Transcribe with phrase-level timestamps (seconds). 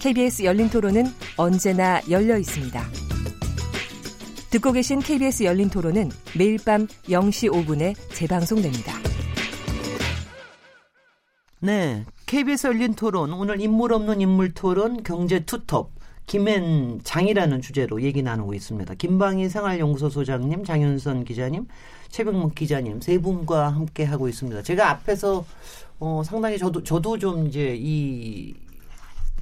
[0.00, 2.80] KBS 열린 토론은 언제나 열려 있습니다.
[4.50, 8.94] 듣고 계신 KBS 열린 토론은 매일 밤 0시 5분에 재방송됩니다.
[11.60, 12.04] 네.
[12.26, 15.90] KBS 열린 토론, 오늘 인물 없는 인물 토론 경제 투톱.
[16.26, 18.94] 김앤 장이라는 주제로 얘기 나누고 있습니다.
[18.94, 21.66] 김방희 생활연구소 소장님, 장윤선 기자님,
[22.10, 24.62] 최병문 기자님 세 분과 함께 하고 있습니다.
[24.62, 25.44] 제가 앞에서
[25.98, 28.54] 어 상당히 저도 저도 좀 이제 이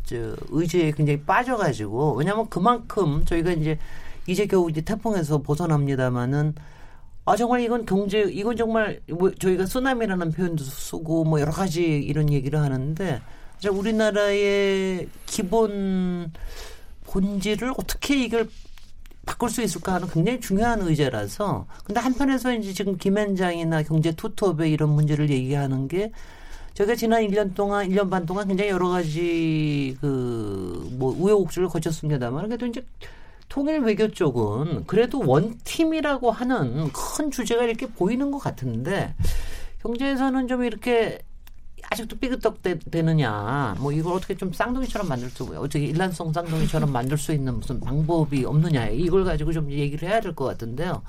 [0.06, 3.79] 저 의지에 굉장히 빠져가지고 왜냐하면 그만큼 저희가 이제
[4.26, 6.54] 이제 겨우 이제 태풍에서 벗어납니다마는
[7.24, 12.32] 아 정말 이건 경제 이건 정말 뭐 저희가 쓰나미라는 표현도 쓰고 뭐 여러 가지 이런
[12.32, 13.21] 얘기를 하는데
[13.68, 16.32] 우리나라의 기본
[17.04, 18.48] 본질을 어떻게 이걸
[19.26, 24.91] 바꿀 수 있을까 하는 굉장히 중요한 의제라서 근데 한편에서 이제 지금 김현장이나 경제 투톱의 이런
[24.91, 26.13] 문제를 얘기하는 게
[26.77, 32.66] 저희가 지난 1년 동안 1년 반 동안 굉장히 여러 가지 그 뭐 우여곡절을 거쳤습니다만 그래도
[32.66, 32.85] 이제
[33.49, 39.15] 통일 외교 쪽은 그래도 원팀이라고 하는 큰 주제가 이렇게 보이는 것 같은데
[39.82, 41.19] 경제에서는 좀 이렇게
[41.91, 47.32] 아직도 삐그떡 되느냐 뭐 이걸 어떻게 좀 쌍둥이처럼 만들 수 어떻게 일란성 쌍둥이처럼 만들 수
[47.32, 51.02] 있는 무슨 방법이 없느냐 이걸 가지고 좀 얘기를 해야 될 것 같은데요.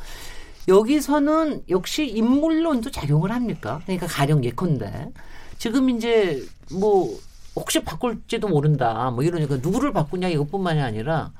[0.68, 3.80] 여기서는 역시 인물론도 작용을 합니까?
[3.86, 5.12] 그러니까 가령 예컨대
[5.58, 7.18] 지금 이제 뭐
[7.56, 11.32] 혹시 바꿀지도 모른다 뭐 이러니까 누구를 바꾸냐 이것뿐만이 아니라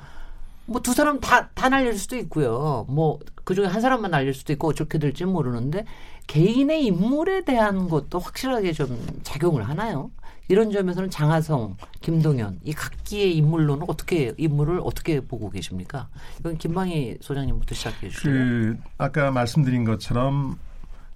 [0.66, 2.86] 뭐 두 사람 다, 다 날릴 수도 있고요.
[2.90, 5.86] 뭐 그 중에 한 사람만 날릴 수도 있고 어떻게 될지 모르는데
[6.28, 10.12] 개인의 인물에 대한 것도 확실하게 좀 작용을 하나요?
[10.50, 16.10] 이런 점에서는 장하성, 김동연 이 각기의 인물로는 어떻게 인물을 어떻게 보고 계십니까?
[16.42, 18.30] 이건 김방희 소장님부터 시작해 주시죠.
[18.30, 20.60] 그 아까 말씀드린 것처럼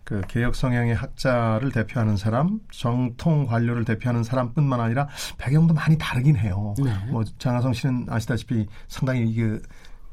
[0.04, 5.08] 그 개혁 성향의 학자를 대표하는 사람, 정통 관료를 대표하는 사람뿐만 아니라
[5.38, 6.74] 배경도 많이 다르긴 해요.
[6.84, 6.94] 네.
[7.10, 9.60] 뭐 장하성 씨는 아시다시피 상당히 이게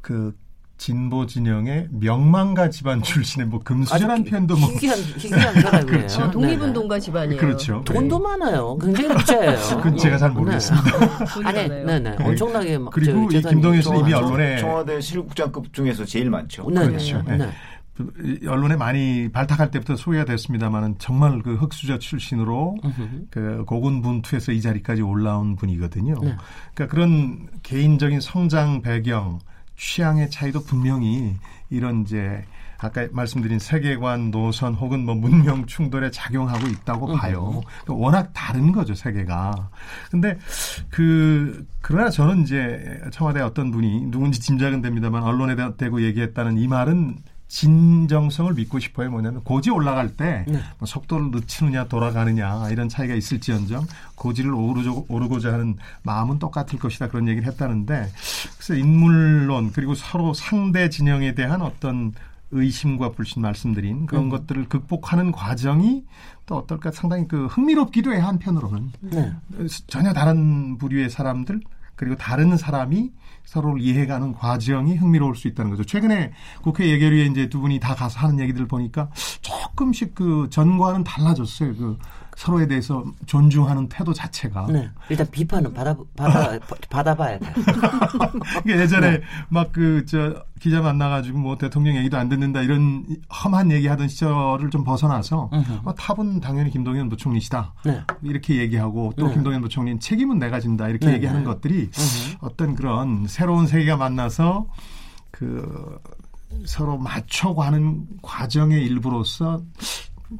[0.00, 0.34] 그
[0.78, 5.86] 진보 진영의 명망가 집안 출신의 뭐 금수저란 표현도 뭐 희귀한 희귀한 사람이에요.
[5.86, 6.22] 그렇죠.
[6.22, 7.40] 어, 독립운동가 집안이에요.
[7.40, 7.82] 그렇죠.
[7.84, 8.24] 돈도 네.
[8.24, 8.78] 많아요.
[8.78, 9.58] 굉장히 부자예요.
[9.82, 10.98] 그건 제가 잘 모르겠습니다.
[10.98, 11.44] 네.
[11.44, 11.98] 아니, 네네.
[11.98, 12.16] 네.
[12.20, 16.70] 엄청나게 막 그리고 이 김동현 씨는 이미 언론에 청와대 실국장급 중에서 제일 많죠.
[16.70, 16.86] 네.
[16.86, 17.22] 그렇죠.
[17.26, 17.50] 네.
[18.46, 22.76] 언론에 많이 발탁할 때부터 소개가 됐습니다만은 정말 그 흑수저 출신으로
[23.30, 26.14] 그 고군분투에서 이 자리까지 올라온 분이거든요.
[26.14, 26.36] 네.
[26.74, 29.38] 그러니까 그런 개인적인 성장 배경,
[29.76, 31.36] 취향의 차이도 분명히
[31.70, 32.44] 이런 이제
[32.80, 37.60] 아까 말씀드린 세계관, 노선 혹은 뭐 문명 충돌에 작용하고 있다고 봐요.
[37.84, 39.70] 그러니까 워낙 다른 거죠, 세계가.
[40.10, 40.38] 근데
[40.88, 47.16] 그, 그러나 저는 이제 청와대 어떤 분이 누군지 짐작은 됩니다만 언론에 대고 얘기했다는 이 말은
[47.48, 49.10] 진정성을 믿고 싶어요.
[49.10, 50.60] 뭐냐면 고지 올라갈 때 네.
[50.78, 57.26] 뭐 속도를 늦추느냐 돌아가느냐 이런 차이가 있을지언정 고지를 오르죠, 오르고자 하는 마음은 똑같을 것이다 그런
[57.26, 58.10] 얘기를 했다는데
[58.56, 62.12] 그래서 인물론 그리고 서로 상대 진영에 대한 어떤
[62.50, 64.28] 의심과 불신 말씀드린 그런 음.
[64.30, 66.04] 것들을 극복하는 과정이
[66.46, 69.32] 또 어떨까 상당히 그 흥미롭기도 해 한편으로는 네.
[69.86, 71.60] 전혀 다른 부류의 사람들
[71.98, 73.10] 그리고 다른 사람이
[73.44, 75.84] 서로를 이해가는 과정이 흥미로울 수 있다는 거죠.
[75.84, 76.32] 최근에
[76.62, 79.10] 국회 예결위에 이제 두 분이 다 가서 하는 얘기들 을 보니까
[79.40, 81.74] 조금씩 그 전과는 달라졌어요.
[81.76, 81.98] 그
[82.38, 84.68] 서로에 대해서 존중하는 태도 자체가.
[84.70, 84.88] 네.
[85.08, 86.56] 일단 비판은 받아, 받아,
[86.88, 87.52] 받아봐야 돼요.
[88.64, 89.20] 예전에 네.
[89.48, 94.84] 막그, 저, 기자 만나가지고 뭐 대통령 얘기도 안 듣는다 이런 험한 얘기 하던 시절을 좀
[94.84, 95.50] 벗어나서
[95.84, 97.74] 어, 탑은 당연히 김동연 부총리시다.
[97.84, 98.02] 네.
[98.22, 99.34] 이렇게 얘기하고 또 네.
[99.34, 100.88] 김동연 부총리는 책임은 내가 진다.
[100.88, 101.14] 이렇게 네.
[101.14, 101.90] 얘기하는 것들이
[102.40, 104.66] 어떤 그런 새로운 세계가 만나서
[105.32, 106.00] 그
[106.66, 109.60] 서로 맞춰가는 과정의 일부로서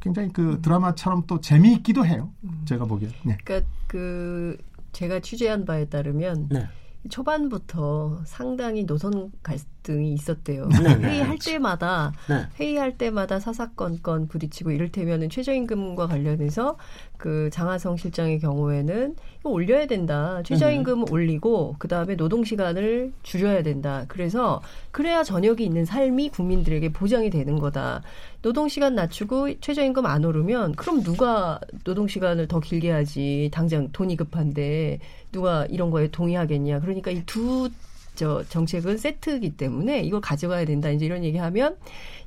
[0.00, 2.32] 굉장히 그 드라마처럼 또 재미있기도 해요.
[2.64, 3.08] 제가 보기에.
[3.25, 3.38] 네.
[3.44, 4.56] 그러니까 그
[4.93, 6.67] 제가 취재한 바에 따르면 네.
[7.08, 10.69] 초반부터 상당히 노선 갈등이 있었대요.
[10.69, 11.08] 네, 네.
[11.08, 12.46] 회의할 때마다 네.
[12.58, 16.76] 회의할 때마다 사사건건 부딪히고 이를테면은 최저임금과 관련해서
[17.19, 20.43] 그 장하성 실장의 경우에는 올려야 된다.
[20.44, 21.12] 최저임금 음.
[21.12, 24.05] 올리고 그 다음에 노동 시간을 줄여야 된다.
[24.09, 28.03] 그래서 그래야 저녁이 있는 삶이 국민들에게 보장이 되는 거다.
[28.43, 33.50] 노동 시간 낮추고 최저임금 안 오르면 그럼 누가 노동 시간을 더 길게 하지?
[33.53, 35.00] 당장 돈이 급한데
[35.32, 36.81] 누가 이런 거에 동의하겠냐?
[36.81, 37.69] 그러니까 이 두
[38.19, 40.91] 저 정책은 세트이기 때문에 이걸 가져가야 된다.
[40.91, 41.76] 이제 이런 얘기하면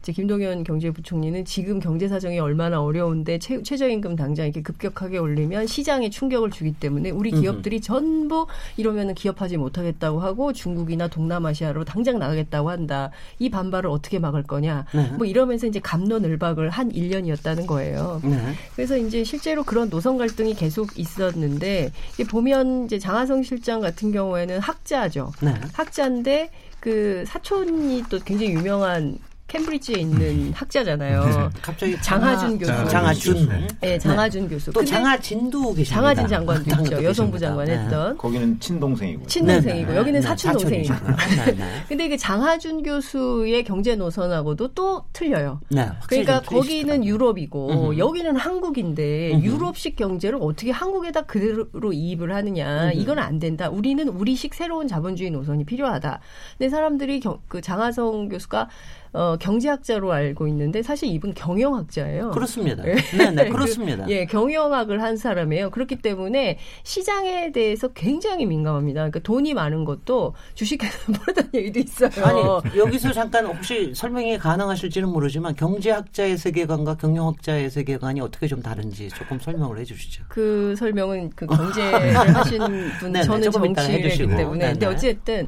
[0.02, 6.10] 이제 김동연 경제부총리는 지금 경제 사정이 얼마나 어려운데 최, 최저임금 당장 이렇게 급격하게 올리면 시장에
[6.10, 7.84] 충격을 주기 때문에 우리 기업들이 음흠.
[7.84, 8.48] 전부
[8.78, 13.12] 이러면은 기업하지 못하겠다고 하고 중국이나 동남아시아로 당장 나가겠다고 한다.
[13.38, 14.86] 이 반발을 어떻게 막을 거냐.
[14.96, 15.12] 네.
[15.18, 18.22] 뭐 이러면서 이제 감론을박을 한 1년이었다는 거예요.
[18.24, 18.40] 네.
[18.76, 21.92] 그래서 이제 실제로 그런 노선 갈등이 계속 있었는데
[22.30, 25.32] 보면 이제 장하성 실장 같은 경우에는 학자죠.
[25.42, 25.54] 네.
[25.81, 26.50] 학자인데
[26.80, 29.19] 그 사촌이 또 굉장히 유명한
[29.51, 30.51] 캠브리지에 있는 음.
[30.56, 31.25] 학자잖아요.
[31.25, 31.50] 네.
[31.62, 32.71] 갑자기 장하준 교수.
[32.89, 33.50] 장하준.
[33.50, 34.71] 네, 네 장하준 교수.
[34.71, 35.95] 또 장하진도 계십니다.
[35.95, 37.03] 장하진 장관도 있죠.
[37.03, 37.77] 여성부 장관 네.
[37.77, 38.18] 했던.
[38.18, 39.27] 거기는 친동생이고.
[39.27, 40.00] 친동생이고 네, 네.
[40.00, 40.94] 여기는 사촌 동생이고.
[41.89, 45.59] 근데 이게 장하준 교수의 경제 노선하고도 또 틀려요.
[46.07, 52.94] 그러니까 거기는 유럽이고 여기는 한국인데 유럽식 경제를 어떻게 한국에다 그대로 이입을 하느냐.
[52.94, 53.69] 이건 안 된다.
[53.69, 56.21] 우리는 우리식 새로운 자본주의 노선이 필요하다.
[56.57, 58.69] 근데 사람들이 경, 그 장하성 교수가
[59.13, 62.31] 어, 경제학자로 알고 있는데 사실 이분 경영학자예요.
[62.31, 62.84] 그렇습니다.
[62.84, 64.06] 네, 네, 네 그렇습니다.
[64.06, 65.69] 그, 예, 경영학을 한 사람이에요.
[65.72, 69.02] 그렇기 때문에 시장에 대해서 굉장히 민감합니다.
[69.02, 72.10] 그러니까 돈이 많은 것도 주식회사 모르다는 얘기도 있어요.
[72.24, 79.40] 아니, 여기서 잠깐 혹시 설명이 가능하실지는 모르지만 경제학자의 세계관과 경영학자의 세계관이 어떻게 좀 다른지 조금
[79.40, 80.24] 설명을 해 주시죠.
[80.30, 84.60] 그 설명은 그 경제를 하시는 분, 네, 저는 정치를 했기 때문에.
[84.60, 84.72] 네네.
[84.72, 85.48] 근데 어쨌든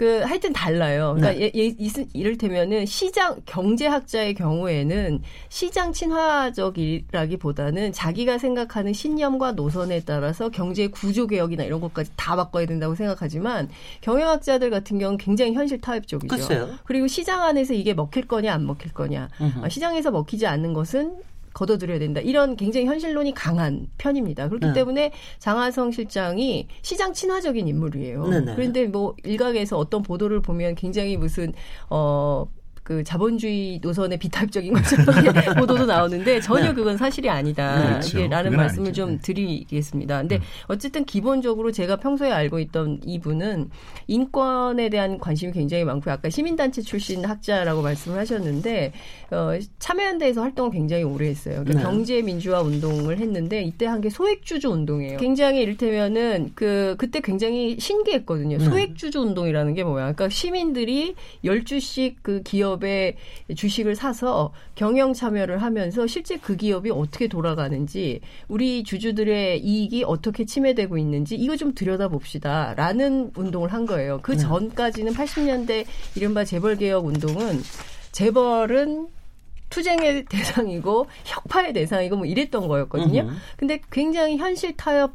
[0.00, 1.14] 그 하여튼 달라요.
[1.14, 1.52] 그러니까 네.
[1.54, 1.74] 예, 예,
[2.14, 5.20] 이를테면은 시장 경제학자의 경우에는
[5.50, 12.94] 시장 친화적이라기보다는 자기가 생각하는 신념과 노선에 따라서 경제 구조 개혁이나 이런 것까지 다 바꿔야 된다고
[12.94, 13.68] 생각하지만
[14.00, 16.34] 경영학자들 같은 경우는 굉장히 현실 타협적이죠.
[16.34, 16.70] 글쎄요.
[16.84, 19.28] 그리고 시장 안에서 이게 먹힐 거냐 안 먹힐 거냐.
[19.60, 21.18] 아, 시장에서 먹히지 않는 것은
[21.54, 22.20] 걷어들여야 된다.
[22.20, 24.48] 이런 굉장히 현실론이 강한 편입니다.
[24.48, 24.72] 그렇기 네.
[24.72, 28.28] 때문에 장하성 실장이 시장 친화적인 인물이에요.
[28.28, 28.54] 네 네.
[28.54, 31.52] 그런데 뭐 일각에서 어떤 보도를 보면 굉장히 무슨
[31.88, 32.46] 어
[32.90, 35.06] 그 자본주의 노선의 비타입적인 것처럼
[35.60, 36.74] 보도도 나오는데 전혀 네.
[36.74, 37.86] 그건 사실이 아니다.
[37.86, 38.18] 그렇죠.
[38.18, 39.02] 이게 라는 말씀을 아니죠.
[39.02, 39.18] 좀 네.
[39.22, 40.18] 드리겠습니다.
[40.18, 40.40] 근데 음.
[40.66, 43.70] 어쨌든 기본적으로 제가 평소에 알고 있던 이분은
[44.08, 48.92] 인권에 대한 관심이 굉장히 많고 아까 시민단체 출신 학자라고 말씀을 하셨는데
[49.30, 51.62] 어, 참여연대에서 활동을 굉장히 오래 했어요.
[51.62, 51.82] 그러니까 네.
[51.84, 55.18] 경제 민주화 운동을 했는데 이때 한 게 소액주주 운동이에요.
[55.18, 58.56] 굉장히 이를테면은 그 그때 굉장히 신기했거든요.
[58.58, 58.64] 네.
[58.64, 60.14] 소액주주 운동이라는 게 뭐야?
[60.14, 61.14] 그러니까 시민들이
[61.44, 63.16] 열주씩그 기업 기업의
[63.54, 70.98] 주식을 사서 경영 참여를 하면서 실제 그 기업이 어떻게 돌아가는지 우리 주주들의 이익이 어떻게 침해되고
[70.98, 72.74] 있는지 이거 좀 들여다봅시다.
[72.74, 74.18] 라는 운동을 한 거예요.
[74.22, 74.38] 그 네.
[74.38, 75.84] 전까지는 80년대
[76.16, 77.60] 이른바 재벌개혁 운동은
[78.10, 79.08] 재벌은
[79.68, 83.30] 투쟁의 대상이고 혁파의 대상이고 뭐 이랬던 거였거든요.
[83.56, 85.14] 근데 굉장히 현실 타협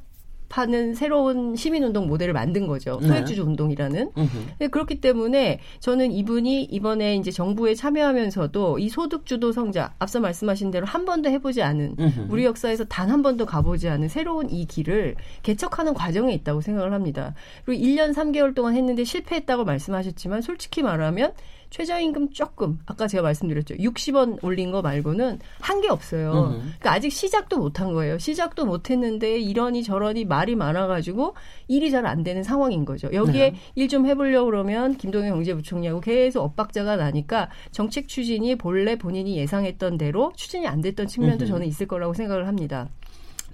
[0.50, 3.00] 하는 새로운 시민운동 모델을 만든 거죠.
[3.02, 3.08] 네.
[3.08, 4.12] 소액주주 운동이라는.
[4.60, 10.86] 네, 그렇기 때문에 저는 이분이 이번에 이제 정부에 참여하면서도 이 소득주도 성장, 앞서 말씀하신 대로
[10.86, 12.28] 한 번도 해보지 않은 음흠.
[12.30, 17.34] 우리 역사에서 단 한 번도 가보지 않은 새로운 이 길을 개척하는 과정에 있다고 생각을 합니다.
[17.64, 21.34] 그리고 1년 3개월 동안 했는데 실패했다고 말씀하셨지만 솔직히 말하면
[21.76, 23.76] 최저임금 조금 아까 제가 말씀드렸죠.
[23.76, 26.56] 60원 올린 거 말고는 한 게 없어요.
[26.62, 28.18] 그러니까 아직 시작도 못 한 거예요.
[28.18, 31.36] 시작도 못 했는데 이러니 저러니 말이 많아 가지고
[31.68, 33.10] 일이 잘 안 되는 상황인 거죠.
[33.12, 33.58] 여기에 네.
[33.76, 40.68] 일좀 해보려고 그러면 김동연 경제부총리하고 계속 엇박자가 나니까 정책 추진이 본래 본인이 예상했던 대로 추진이
[40.68, 42.88] 안 됐던 측면도 저는 있을 거라고 생각을 합니다.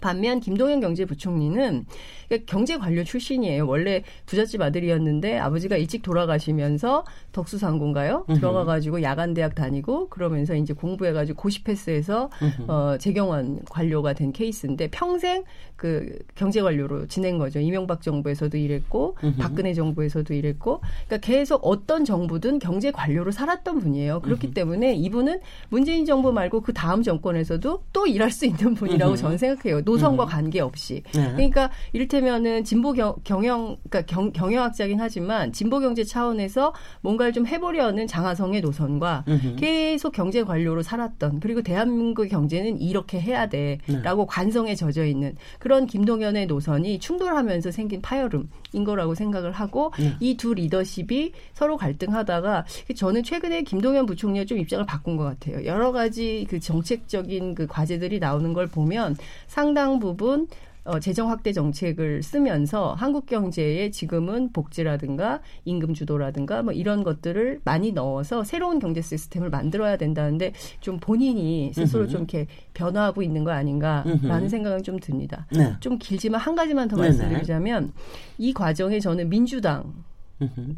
[0.02, 1.86] 반면 김동연 경제부총리는
[2.28, 3.68] 그러니까 경제 관료 출신이에요.
[3.68, 8.26] 원래 부잣집 아들이었는데 아버지가 일찍 돌아가시면서 덕수상고인가요?
[8.36, 12.30] 들어가가지고 야간 대학 다니고 그러면서 이제 공부해가지고 고시 패스해서
[12.68, 15.44] 어, 재경원 관료가 된 케이스인데 평생
[15.76, 17.60] 그 경제 관료로 지낸 거죠.
[17.60, 24.22] 이명박 정부에서도 일했고 박근혜 정부에서도 일했고 그러니까 계속 어떤 정부든 경제 관료로 살았던 분이에요.
[24.22, 25.40] 그렇기 때문에 이분은
[25.70, 29.82] 문재인 정부 말고 그 다음 정권에서도 또 일할 수 있는 분이라고 저는 생각해요.
[29.92, 31.04] 노선과 관계없이.
[31.14, 31.32] 네.
[31.34, 38.08] 그러니까 이를테면은 진보 경, 영 그러니까 경, 경영학자긴 하지만 진보 경제 차원에서 뭔가를 좀 해보려는
[38.08, 39.56] 장하성의 노선과 음흠.
[39.58, 44.26] 계속 경제 관료로 살았던 그리고 대한민국 경제는 이렇게 해야 돼라고 네.
[44.28, 50.16] 관성에 젖어 있는 그런 김동연의 노선이 충돌하면서 생긴 파열음인 거라고 생각을 하고 네.
[50.20, 55.66] 이두 리더십이 서로 갈등하다가 저는 최근에 김동연 부총리가 좀 입장을 바꾼 것 같아요.
[55.66, 59.16] 여러 가지 그 정책적인 그 과제들이 나오는 걸 보면
[59.48, 60.48] 상당 상당 부분
[60.84, 67.92] 어, 재정 확대 정책을 쓰면서 한국 경제에 지금은 복지라든가 임금 주도라든가 뭐 이런 것들을 많이
[67.92, 72.46] 넣어서 새로운 경제 시스템을 만들어야 된다는데 좀 본인이 스스로 좀 이렇게
[72.76, 75.48] 변화하고 있는 거 아닌가라는 생각은 좀 듭니다.
[75.52, 75.76] 네.
[75.80, 77.94] 좀 길지만 한 가지만 더 말씀드리자면
[78.38, 79.94] 이 과정에 저는 민주당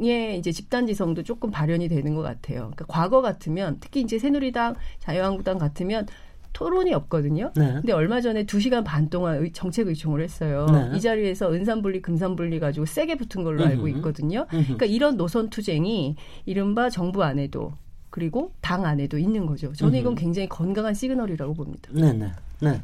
[0.02, 2.60] 예, 이제 집단지성도 조금 발현이 되는 것 같아요.
[2.60, 6.08] 그러니까 과거 같으면 특히 이제 새누리당, 자유한국당 같으면
[6.54, 7.52] 토론이 없거든요.
[7.56, 7.74] 네.
[7.74, 10.66] 근데 얼마 전에 2시간 반 동안 정책 의총을 했어요.
[10.72, 10.96] 네.
[10.96, 14.46] 이 자리에서 은산분리, 금산분리 가지고 세게 붙은 걸로 알고 있거든요.
[14.50, 17.74] 그러니까 이런 노선 투쟁이 이른바 정부 안에도
[18.10, 19.74] 그리고 당 안에도 있는 거죠.
[19.74, 21.90] 저는 이건 굉장히 건강한 시그널이라고 봅니다.
[21.92, 22.32] 네, 네.
[22.62, 22.80] 네.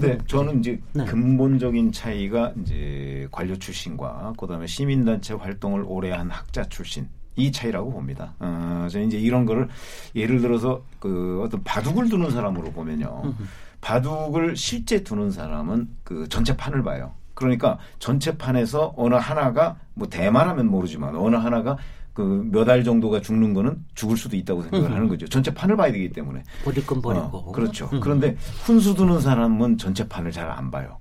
[0.00, 1.04] 네, 저는 이제 네.
[1.04, 8.34] 근본적인 차이가 이제 관료 출신과 그다음에 시민단체 활동을 오래 한 학자 출신 이 차이라고 봅니다.
[8.40, 9.68] 어, 저는 이제 이런 거를
[10.14, 13.34] 예를 들어서 그 어떤 바둑을 두는 사람으로 보면요.
[13.80, 17.12] 바둑을 실제 두는 사람은 그 전체 판을 봐요.
[17.34, 21.76] 그러니까 전체 판에서 어느 하나가 뭐 대만하면 모르지만 어느 하나가
[22.12, 25.26] 그 몇 알 정도가 죽는 거는 죽을 수도 있다고 생각을 하는 거죠.
[25.28, 26.42] 전체 판을 봐야 되기 때문에.
[26.62, 27.24] 버릴 건 버리고.
[27.38, 27.88] 어, 그렇죠.
[28.00, 30.98] 그런데 훈수 두는 사람은 전체 판을 잘 안 봐요.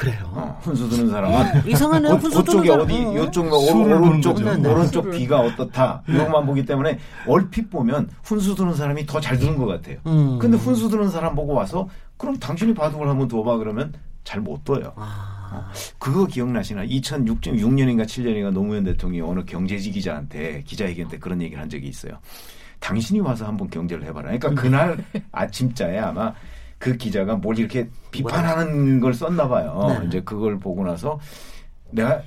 [0.00, 0.30] 그래요.
[0.32, 2.08] 어, 훈수 두는 사람은 이상하네.
[2.08, 8.74] 훈수 그쪽이 어디 이쪽 오른쪽 오른쪽 비가 어떻다 이것만 보기 때문에 얼핏 보면 훈수 두는
[8.74, 9.98] 사람이 더잘 두는 것 같아요.
[10.06, 10.38] 음.
[10.38, 13.92] 근데 훈수 두는 사람 보고 와서 그럼 당신이 바둑을 한번 둬봐 그러면
[14.24, 14.92] 잘 못 둬요.
[14.96, 15.50] 아.
[15.52, 15.64] 어,
[15.98, 16.86] 그거 기억나시나?
[16.86, 22.12] 2006년인가 7년인가 노무현 대통령이 어느 경제지 기자한테 기자회견 때 그런 얘기를 한 적이 있어요.
[22.78, 24.30] 당신이 와서 한번 경제를 해봐라.
[24.38, 24.96] 그러니까 그날
[25.32, 26.32] 아침자에 아마
[26.80, 29.98] 그 기자가 뭘 이렇게 비판하는 걸 썼나 봐요.
[30.00, 30.06] 네.
[30.06, 31.20] 이제 그걸 보고 나서
[31.90, 32.22] 내가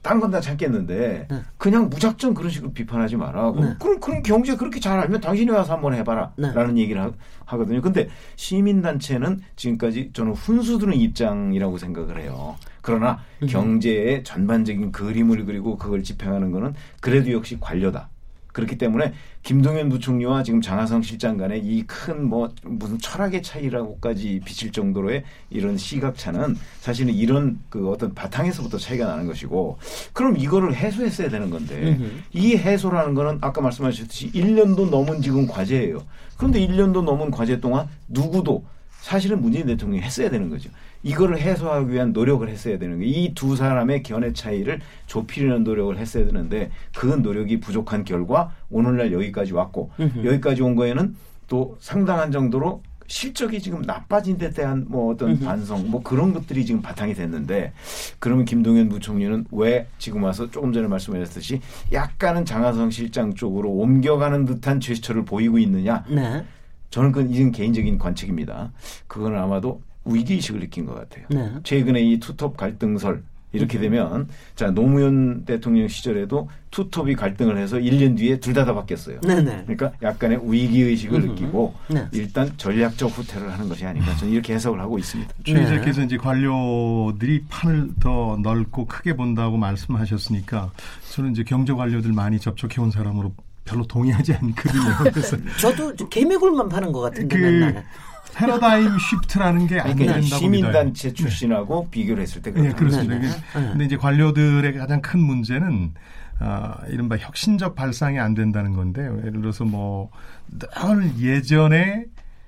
[0.00, 1.42] 딴건다 참겠는데 네.
[1.58, 3.52] 그냥 무작정 그런 식으로 비판하지 마라.
[3.54, 3.74] 네.
[3.78, 6.80] 그럼 그런 경제 그렇게 잘 알면 당신이 와서 한번 해봐라라는 네.
[6.80, 7.12] 얘기를 하,
[7.44, 7.82] 하거든요.
[7.82, 12.56] 근데 시민단체는 지금까지 저는 훈수 두는 입장이라고 생각을 해요.
[12.80, 13.46] 그러나 음.
[13.46, 18.08] 경제의 전반적인 그림을 그리고 그걸 집행하는 거는 그래도 역시 관료다.
[18.52, 24.70] 그렇기 때문에 김동연 부총리와 지금 장하성 실장 간의 이 큰 뭐 무슨 철학의 차이라고까지 비칠
[24.72, 29.78] 정도로의 이런 시각차는 사실은 이런 그 어떤 바탕에서부터 차이가 나는 것이고
[30.12, 31.98] 그럼 이거를 해소했어야 되는 건데
[32.32, 36.04] 이 해소라는 거는 아까 말씀하셨듯이 1년도 넘은 지금 과제예요.
[36.36, 38.64] 그런데 1년도 넘은 과제 동안 누구도
[39.00, 40.70] 사실은 문재인 대통령이 했어야 되는 거죠.
[41.02, 43.10] 이거를 해소하기 위한 노력을 했어야 되는 거예요.
[43.12, 49.52] 이 두 사람의 견해 차이를 좁히려는 노력을 했어야 되는데 그 노력이 부족한 결과 오늘날 여기까지
[49.52, 50.24] 왔고 으흠.
[50.24, 51.14] 여기까지 온 거에는
[51.48, 55.40] 또 상당한 정도로 실적이 지금 나빠진 데 대한 뭐 어떤 으흠.
[55.44, 57.72] 반성 뭐 그런 것들이 지금 바탕이 됐는데
[58.20, 61.60] 그러면 김동연 부총리는 왜 지금 와서 조금 전에 말씀하셨듯이
[61.92, 66.04] 약간은 장하성 실장 쪽으로 옮겨가는 듯한 제스처를 보이고 있느냐?
[66.08, 66.44] 네.
[66.90, 68.72] 저는 그건 이건 개인적인 관측입니다.
[69.08, 71.26] 그거는 아마도 위기의식을 느낀 것 같아요.
[71.30, 71.52] 네.
[71.64, 73.22] 최근에 이 투톱 갈등설
[73.54, 73.82] 이렇게 음.
[73.82, 79.20] 되면 자 노무현 대통령 시절에도 투톱이 갈등을 해서 1년 뒤에 둘 다 다 바뀌었어요.
[79.20, 79.42] 네네.
[79.42, 79.62] 네.
[79.66, 81.28] 그러니까 약간의 위기 의식을 음.
[81.28, 82.06] 느끼고 네.
[82.12, 85.34] 일단 전략적 후퇴를 하는 것이 아닌가 저는 이렇게 해석을 하고 있습니다.
[85.44, 86.06] 최 기자께서 네.
[86.06, 90.70] 이제 관료들이 판을 더 넓고 크게 본다고 말씀하셨으니까
[91.10, 94.82] 저는 이제 경제 관료들 많이 접촉해 온 사람으로 별로 동의하지 않거든요.
[95.12, 97.84] 그래서 저도 개미굴만 파는 것 같은데 그 맨날.
[98.34, 101.14] 패러다임 쉬프트라는 게안 그러니까 된다고 시민단체 믿어요.
[101.14, 101.90] 출신하고 네.
[101.90, 103.18] 비교를 했을 때 네, 그렇습니다.
[103.18, 103.32] 네, 네.
[103.52, 105.94] 근데 이제 관료들의 가장 큰 문제는
[106.38, 110.10] 아, 이른바 혁신적 발상이 안 된다는 건데 예를 들어서 뭐
[110.52, 112.04] 늘 예전에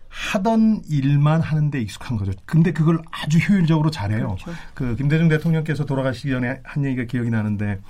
[0.08, 2.32] 하던 일만 하는데 익숙한 거죠.
[2.44, 4.36] 근데 그걸 아주 효율적으로 잘해요.
[4.36, 4.52] 그렇죠.
[4.74, 7.80] 그 김대중 대통령께서 돌아가시기 전에 한 얘기가 기억이 나는데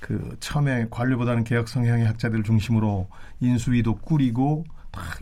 [0.00, 3.08] 그 처음에 관료보다는 개혁 성향의 학자들을 중심으로
[3.40, 4.64] 인수위도 꾸리고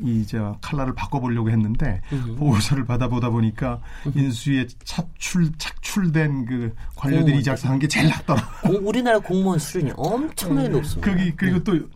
[0.03, 3.81] 이제 칼라를 바꿔보려고 했는데 으 보고서를 받아보다 보니까
[4.15, 8.43] 인수위에 차출 착출된 그 관료들이 작성한 게 제일 낫더라.
[8.83, 10.75] 우리나라 공무원 수준이 엄청나게 네.
[10.75, 11.11] 높습니다.
[11.11, 11.65] 거기 그리고 네.
[11.65, 11.89] 또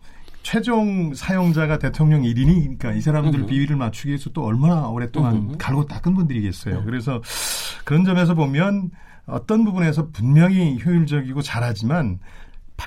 [0.43, 6.79] 최종 사용자가 대통령 1인이니까 이 사람들 비위를 맞추기 위해서 또 얼마나 오랫동안 갈고 닦은 분들이겠어요.
[6.79, 6.85] 네.
[6.85, 7.21] 그래서
[7.85, 8.91] 그런 점에서 보면
[9.27, 12.19] 어떤 부분에서 분명히 효율적이고 잘하지만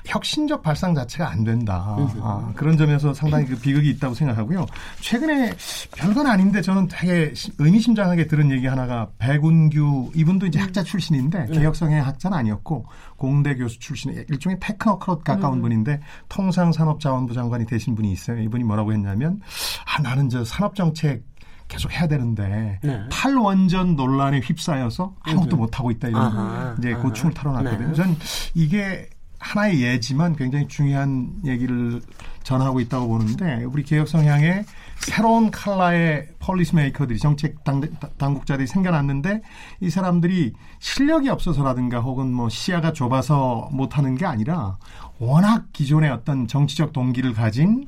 [0.07, 1.97] 혁신적 발상 자체가 안 된다.
[2.21, 4.67] 아, 그런 점에서 상당히 그 비극이 있다고 생각하고요.
[5.01, 5.55] 최근에
[5.97, 11.59] 별건 아닌데 저는 되게 의미심장하게 들은 얘기 하나가 백운규 이분도 이제 학자 출신인데 네.
[11.59, 12.87] 개혁성의 학자는 아니었고
[13.17, 15.63] 공대 교수 출신 일종의 테크노크로 가까운 음.
[15.63, 18.41] 분인데 통상산업자원부 장관이 되신 분이 있어요.
[18.41, 19.41] 이분이 뭐라고 했냐면
[19.87, 21.25] 아 나는 저 산업정책
[21.69, 23.01] 계속 해야 되는데 네.
[23.11, 27.89] 탈원전 논란에 휩싸여서 아무것도 못 하고 있다 이런 아하, 이제 고충을 털어놨거든요.
[27.89, 27.95] 네.
[27.95, 28.17] 전
[28.55, 29.09] 이게
[29.45, 32.01] 하나의 예지만 굉장히 중요한 얘기를
[32.43, 34.65] 전하고 있다고 보는데 우리 개혁 성향의
[34.97, 37.83] 새로운 칼라의 policy maker들이 정책 당,
[38.17, 39.43] 당국자들이 생겨났는데
[39.81, 44.79] 이 사람들이 실력이 없어서라든가 혹은 뭐 시야가 좁아서 못하는 게 아니라
[45.19, 47.87] 워낙 기존의 어떤 정치적 동기를 가진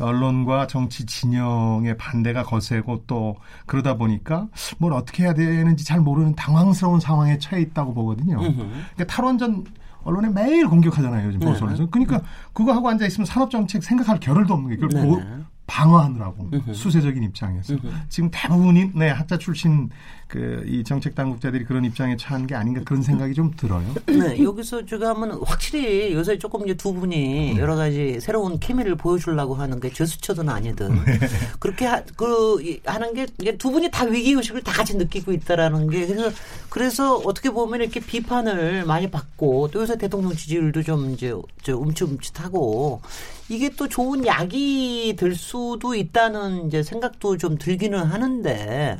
[0.00, 3.36] 언론과 정치 진영의 반대가 거세고 또
[3.66, 4.48] 그러다 보니까
[4.78, 8.38] 뭘 어떻게 해야 되는지 잘 모르는 당황스러운 상황에 처해 있다고 보거든요.
[8.38, 9.64] 그러니까 탈원전
[10.06, 11.26] 언론에 매일 공격하잖아요.
[11.26, 11.82] 요즘 보수론에서.
[11.84, 11.88] 네.
[11.90, 12.22] 그러니까
[12.52, 15.26] 그거 하고 앉아 있으면 산업 정책 생각할 겨를도 없는 게 네.
[15.66, 17.74] 방어하느라고 수세적인 입장에서
[18.08, 19.88] 지금 대부분이 네 학자 출신
[20.28, 23.84] 그 이 정책 당국자들이 그런 입장에 처한 게 아닌가 그런 생각이 좀 들어요.
[24.06, 27.60] 네 여기서 제가 하면 확실히 요새 조금 이제 두 분이 네.
[27.60, 31.18] 여러 가지 새로운 케미를 보여주려고 하는 게 제스처든 아니든 네.
[31.60, 33.26] 그렇게 하, 그 하는 게
[33.58, 36.36] 두 분이 다 위기 의식을 다 같이 느끼고 있다라는 게 그래서
[36.68, 41.32] 그래서 어떻게 보면 이렇게 비판을 많이 받고 또 요새 대통령 지지율도 좀 이제
[41.62, 43.00] 저 움츠움츠하고
[43.48, 48.98] 이게 또 좋은 약이 될 수도 있다는 이제 생각도 좀 들기는 하는데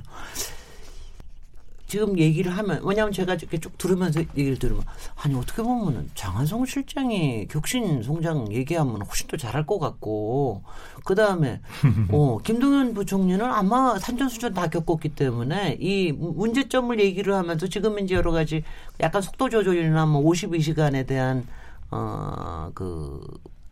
[1.87, 4.83] 지금 얘기를 하면 왜냐하면 제가 이렇게 쭉 들으면서 얘기를 들으면
[5.15, 10.63] 아니 어떻게 보면은 장한성 실장이 격신 송장 얘기하면 훨씬 더 잘할 것 같고
[11.05, 11.61] 그 다음에
[12.11, 18.33] 어 김동연 부총리는 아마 산전수전 다 겪었기 때문에 이 문제점을 얘기를 하면서 지금 이제 여러
[18.33, 18.65] 가지
[19.01, 21.47] 약간 속도 조절이나 뭐 52시간에 대한
[21.91, 23.21] 어그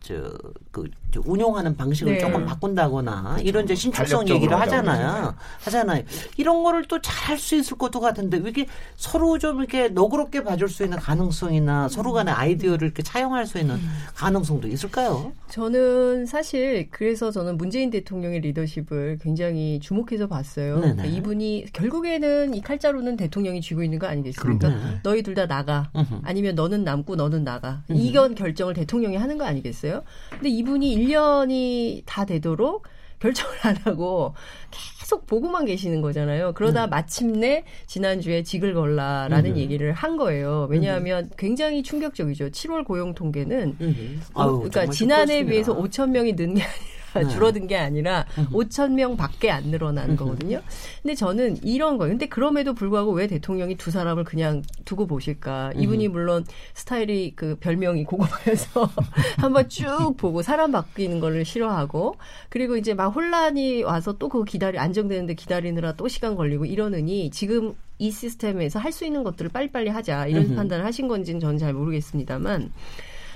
[0.04, 0.90] 저그
[1.25, 2.18] 운용하는 방식을 네.
[2.18, 3.42] 조금 바꾼다거나 그렇죠.
[3.49, 5.34] 이런 이제 신축성 얘기를 하잖아요.
[5.64, 6.02] 하잖아요.
[6.37, 10.68] 이런 거를 또 잘 할 수 있을 것도 같은데 이게 서로 좀 이렇게 너그럽게 봐줄
[10.68, 13.90] 수 있는 가능성이나 서로 간의 아이디어를 이렇게 차용할 수 있는 음.
[14.14, 15.32] 가능성도 있을까요?
[15.49, 20.76] 저는 사실 그래서 저는 문재인 대통령의 리더십을 굉장히 주목해서 봤어요.
[20.80, 24.68] 그러니까 이분이 결국에는 이 칼자루는 대통령이 쥐고 있는 거 아니겠습니까?
[24.68, 24.76] 네.
[25.02, 25.90] 너희 둘 다 나가.
[26.23, 27.82] 아니면 너는 남고 너는 나가.
[27.88, 29.93] 이건 결정을 대통령이 하는 거 아니겠어요?
[30.30, 32.86] 근데 이분이 1년이 다 되도록
[33.20, 34.34] 결정을 안 하고
[34.70, 36.52] 계속 보고만 계시는 거잖아요.
[36.54, 36.90] 그러다 음.
[36.90, 39.56] 마침내 지난주에 직을 걸라라는 음.
[39.56, 40.66] 얘기를 한 거예요.
[40.70, 41.30] 왜냐하면 음.
[41.38, 42.50] 굉장히 충격적이죠.
[42.50, 44.22] 7월 고용 통계는 음.
[44.34, 47.26] 아유, 그러니까 지난해에 비해서 5천 명이 는 게 아니라 네.
[47.28, 50.61] 줄어든 게 아니라 5천 명 밖에 안 늘어난 거거든요.
[51.02, 52.12] 근데 저는 이런 거예요.
[52.12, 55.73] 근데 그럼에도 불구하고 왜 대통령이 두 사람을 그냥 두고 보실까?
[55.76, 56.44] 이분이 물론
[56.75, 58.88] 스타일이 그 별명이 고구마여서
[59.38, 62.16] 한번 쭉 보고 사람 바뀌는 거를 싫어하고
[62.48, 67.74] 그리고 이제 막 혼란이 와서 또 그거 기다리 안정되는데 기다리느라 또 시간 걸리고 이러느니 지금
[67.98, 72.72] 이 시스템에서 할 수 있는 것들을 빨리빨리 하자 이런 판단을 하신 건지는 저는 잘 모르겠습니다만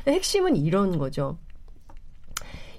[0.07, 1.37] 핵심은 이런 거죠.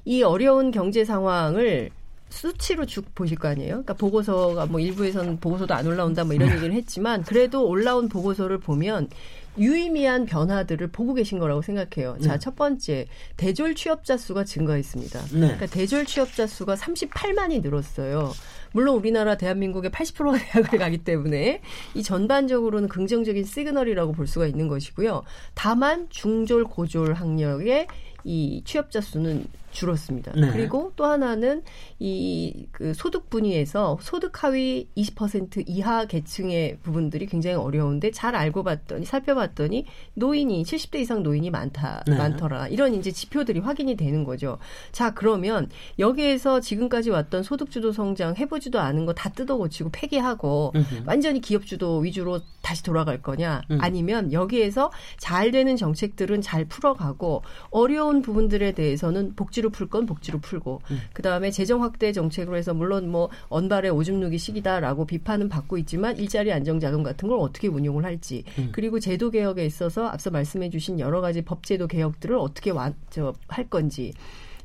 [0.05, 1.91] 이 어려운 경제 상황을
[2.29, 3.69] 수치로 쭉 보실 거 아니에요?
[3.69, 6.55] 그러니까 보고서가 뭐 일부에서는 보고서도 안 올라온다 뭐 이런 네.
[6.55, 9.09] 얘기를 했지만 그래도 올라온 보고서를 보면
[9.57, 12.15] 유의미한 변화들을 보고 계신 거라고 생각해요.
[12.19, 12.27] 네.
[12.27, 15.21] 자, 첫 번째 대졸 취업자 수가 증가했습니다.
[15.33, 15.39] 네.
[15.39, 18.31] 그러니까 대졸 취업자 수가 38만이 늘었어요.
[18.71, 21.61] 물론 우리나라 대한민국의 80%가 대학을 가기 때문에
[21.95, 25.23] 이 전반적으로는 긍정적인 시그널이라고 볼 수가 있는 것이고요.
[25.55, 27.87] 다만 중졸 고졸 학력의
[28.23, 30.33] 이 취업자 수는 줄었습니다.
[30.35, 30.51] 네.
[30.51, 31.63] 그리고 또 하나는
[31.99, 39.05] 이 그 소득 분위에서 소득 하위 20% 이하 계층의 부분들이 굉장히 어려운데 잘 알고 봤더니
[39.05, 42.17] 살펴봤더니 노인이 70대 이상 노인이 많다 네.
[42.17, 44.57] 많더라 이런 이제 지표들이 확인이 되는 거죠.
[44.91, 51.03] 자 그러면 여기에서 지금까지 왔던 소득 주도 성장 해보지도 않은 거 다 뜯어고치고 폐기하고 음흠.
[51.05, 53.77] 완전히 기업 주도 위주로 다시 돌아갈 거냐 음.
[53.81, 60.39] 아니면 여기에서 잘 되는 정책들은 잘 풀어가고 어려운 부분들에 대해서는 복지 복지로 풀 건 복지로
[60.39, 61.01] 풀고 음.
[61.13, 66.51] 그다음에 재정 확대 정책으로 해서 물론 뭐 언발의 오줌 누기 시기다라고 비판은 받고 있지만 일자리
[66.51, 68.69] 안정 자금 같은 걸 어떻게 운용을 할지 음.
[68.71, 73.33] 그리고 제도 개혁에 있어서 앞서 말씀해 주신 여러 가지 법 제도 개혁들을 어떻게 와, 저,
[73.47, 74.13] 할 건지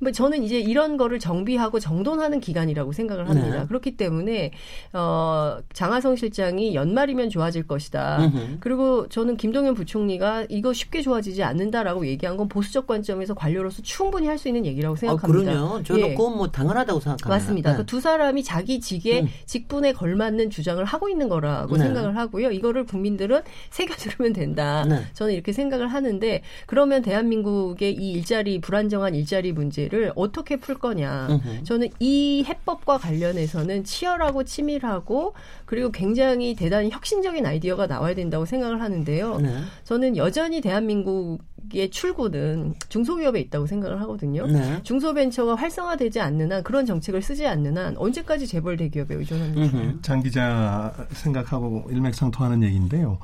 [0.04, 3.60] 뭐 저는 이제 이런 거를 정비하고 정돈하는 기간이라고 생각을 합니다.
[3.60, 3.66] 네.
[3.66, 4.52] 그렇기 때문에
[4.92, 8.18] 어 장하성 실장이 연말이면 좋아질 것이다.
[8.24, 8.56] 으흠.
[8.60, 14.34] 그리고 저는 김동연 부총리가 이거 쉽게 좋아지지 않는다라고 얘기한 건 보수적 관점에서 관료로서 충분히 할
[14.34, 15.52] 수 있는 얘기라고 생각합니다.
[15.52, 15.82] 아, 그럼요.
[15.84, 16.14] 저는 예.
[16.14, 17.28] 그건 뭐 당연하다고 생각합니다.
[17.28, 17.70] 맞습니다.
[17.70, 17.76] 네.
[17.78, 19.28] 그두 사람이 자기 직에 음.
[19.46, 21.84] 직분에 걸맞는 주장을 하고 있는 거라고 네.
[21.84, 22.50] 생각을 하고요.
[22.50, 23.40] 이거를 국민들은
[23.70, 24.84] 새겨 들으면 된다.
[24.88, 25.02] 네.
[25.14, 31.28] 저는 이렇게 생각을 하는데 그러면 대한민국의 이 일자리 불안정한 일자리 문제를 문제를 어떻게 풀 거냐.
[31.30, 31.64] 으흠.
[31.64, 39.38] 저는 이 해법과 관련해서는 치열하고 치밀하고 그리고 굉장히 대단히 혁신적인 아이디어가 나와야 된다고 생각을 하는데요.
[39.38, 39.60] 네.
[39.84, 41.38] 저는 여전히 대한민국
[41.72, 44.46] 의 출구는 중소기업에 있다고 생각을 하거든요.
[44.46, 44.82] 네.
[44.82, 49.94] 중소벤처가 활성화되지 않는 한 그런 정책을 쓰지 않는 한 언제까지 재벌 대기업에 의존합니까?
[50.02, 53.18] 장 기자 생각하고 일맥상통하는 얘기인데요.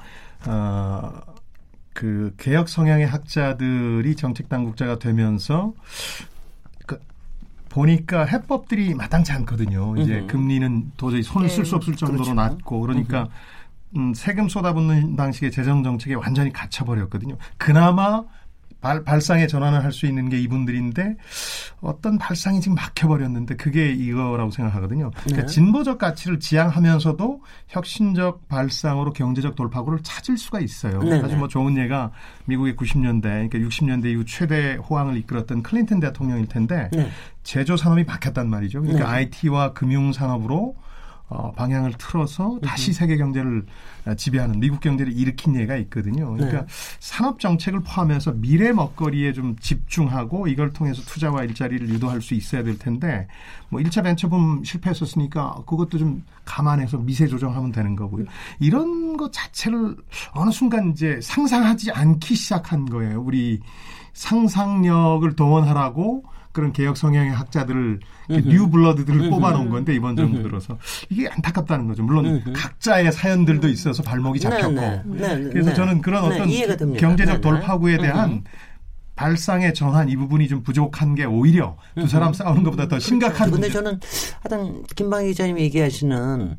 [0.46, 1.20] 어,
[1.92, 5.74] 그 개혁 성향의 학자들이 정책 당국자가 되면서
[7.70, 9.94] 보니까 해법들이 마땅치 않거든요.
[9.96, 10.26] 이제 음흠.
[10.26, 11.76] 금리는 도저히 손을 쓸수 네.
[11.76, 12.34] 없을 정도로 그렇죠.
[12.34, 13.28] 낮고 그러니까
[13.96, 17.36] 음, 세금 쏟아붓는 방식의 재정 정책에 완전히 갇혀버렸거든요.
[17.56, 18.22] 그나마
[18.80, 21.16] 발, 발상의 전환을 할 수 있는 게 이분들인데
[21.80, 25.10] 어떤 발상이 지금 막혀버렸는데 그게 이거라고 생각하거든요.
[25.24, 25.52] 그러니까 네.
[25.52, 31.02] 진보적 가치를 지향하면서도 혁신적 발상으로 경제적 돌파구를 찾을 수가 있어요.
[31.02, 31.20] 네.
[31.20, 32.12] 아주 뭐 좋은 예가
[32.44, 37.10] 미국의 90년대, 그러니까 60년대 이후 최대 호황을 이끌었던 클린턴 대통령일 텐데 네.
[37.42, 38.82] 제조 산업이 바뀌었단 말이죠.
[38.82, 39.16] 그러니까 네.
[39.16, 40.76] IT와 금융 산업으로
[41.30, 43.64] 어, 방향을 틀어서 다시 세계 경제를
[44.16, 46.32] 지배하는 미국 경제를 일으킨 예가 있거든요.
[46.32, 46.66] 그러니까 네.
[46.98, 52.78] 산업 정책을 포함해서 미래 먹거리에 좀 집중하고 이걸 통해서 투자와 일자리를 유도할 수 있어야 될
[52.78, 53.28] 텐데
[53.68, 58.24] 뭐 1차 벤처붐 실패했었으니까 그것도 좀 감안해서 미세 조정하면 되는 거고요.
[58.58, 59.96] 이런 것 자체를
[60.32, 63.22] 어느 순간 이제 상상하지 않기 시작한 거예요.
[63.22, 63.60] 우리
[64.14, 68.00] 상상력을 동원하라고 그런 개혁 성향의 학자들을
[68.44, 70.78] new blood들을 뽑아놓은 건데 이번 정부 들어서.
[71.08, 72.02] 이게 안타깝다는 거죠.
[72.02, 74.72] 물론 각자의 사연들도 있어서 발목이 네, 잡혔고.
[74.72, 76.48] 네, 네, 네, 그래서 저는 그런 어떤
[76.96, 78.44] 경제적 돌파구에 대한
[79.14, 83.50] 발상의 전환 이 부분이 좀 부족한 게 오히려 두 사람 싸우는 것보다 더 심각한.
[83.50, 84.00] 그런데 저는
[84.40, 86.56] 하여튼 김방희 기자님이 얘기하시는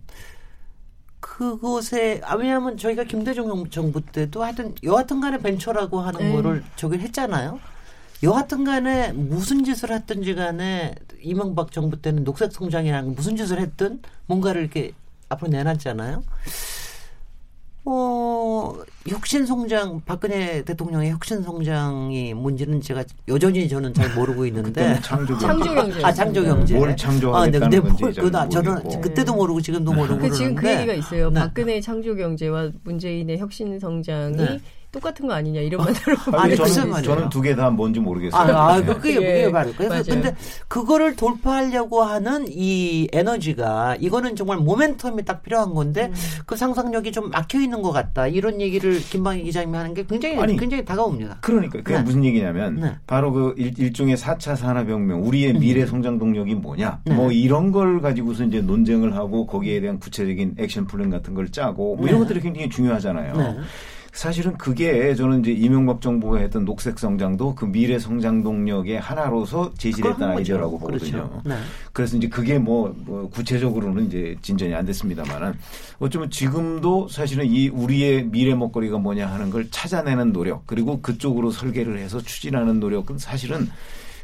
[1.20, 6.32] 그곳에 아 왜냐하면 저희가 김대중 정부 때도 하여튼 여하튼 간에 벤처라고 하는 네.
[6.32, 7.60] 거를 저기 했잖아요.
[8.24, 14.62] 여하튼 간에 무슨 짓을 했든지 간에 이명박 정부 때는 녹색 성장이라는 무슨 짓을 했든 뭔가를
[14.62, 14.92] 이렇게
[15.30, 16.24] 앞으로 내놨잖아요.
[17.84, 18.76] 어,
[19.08, 25.00] 혁신 성장, 박근혜 대통령의 혁신 성장이 뭔지는 제가 여전히 저는 잘 모르고 있는데.
[25.02, 26.04] 창조 경제.
[26.04, 26.76] 아, 창조 경제.
[26.76, 30.20] 뭘 창조하겠다는 아, 네, 근데 뭘, 그나 저는 그때도 모르고 지금도 모르고.
[30.20, 31.32] 그 지금 그 얘기가 있어요.
[31.32, 31.40] 네.
[31.40, 34.62] 박근혜 창조 경제와 문재인의 혁신 성장이 네.
[34.92, 38.56] 똑같은 거 아니냐 이런 말 들어보고 아니, 저는, 저는 두 개 다 뭔지 모르겠어요.
[38.56, 40.04] 아, 아 그게 예, 그게 바로 그래서 맞아요.
[40.08, 40.36] 근데
[40.68, 46.14] 그거를 돌파하려고 하는 이 에너지가 이거는 정말 모멘텀이 딱 필요한 건데 음.
[46.46, 50.58] 그 상상력이 좀 막혀 있는 것 같다 이런 얘기를 김방희 기자님이 하는 게 굉장히 아니,
[50.58, 51.38] 굉장히 다가옵니다.
[51.42, 52.02] 그러니까 그게 네.
[52.04, 52.96] 무슨 얘기냐면 네.
[53.08, 55.60] 바로 그 일, 종의 4차 산업혁명 우리의 음.
[55.60, 57.14] 미래 성장 동력이 뭐냐 네.
[57.14, 61.96] 뭐 이런 걸 가지고서 이제 논쟁을 하고 거기에 대한 구체적인 action plan 같은 걸 짜고
[61.96, 62.26] 뭐 이런 네.
[62.26, 63.34] 것들이 굉장히 중요하잖아요.
[64.12, 64.18] 네.
[64.18, 70.24] 사실은 그게 저는 이제 이명박 정부가 했던 녹색 성장도 그 미래 성장 동력의 하나로서 제시됐던
[70.24, 71.12] 아이디어라고 보거든요.
[71.12, 71.42] 그렇죠.
[71.46, 71.56] 네.
[71.94, 75.54] 그래서 이제 그게 뭐, 뭐, 구체적으로는 이제 진전이 안 됐습니다만은
[76.00, 81.98] 어쩌면 지금도 사실은 이 우리의 미래 먹거리가 뭐냐 하는 걸 찾아내는 노력 그리고 그쪽으로 설계를
[82.00, 83.70] 해서 추진하는 노력은 사실은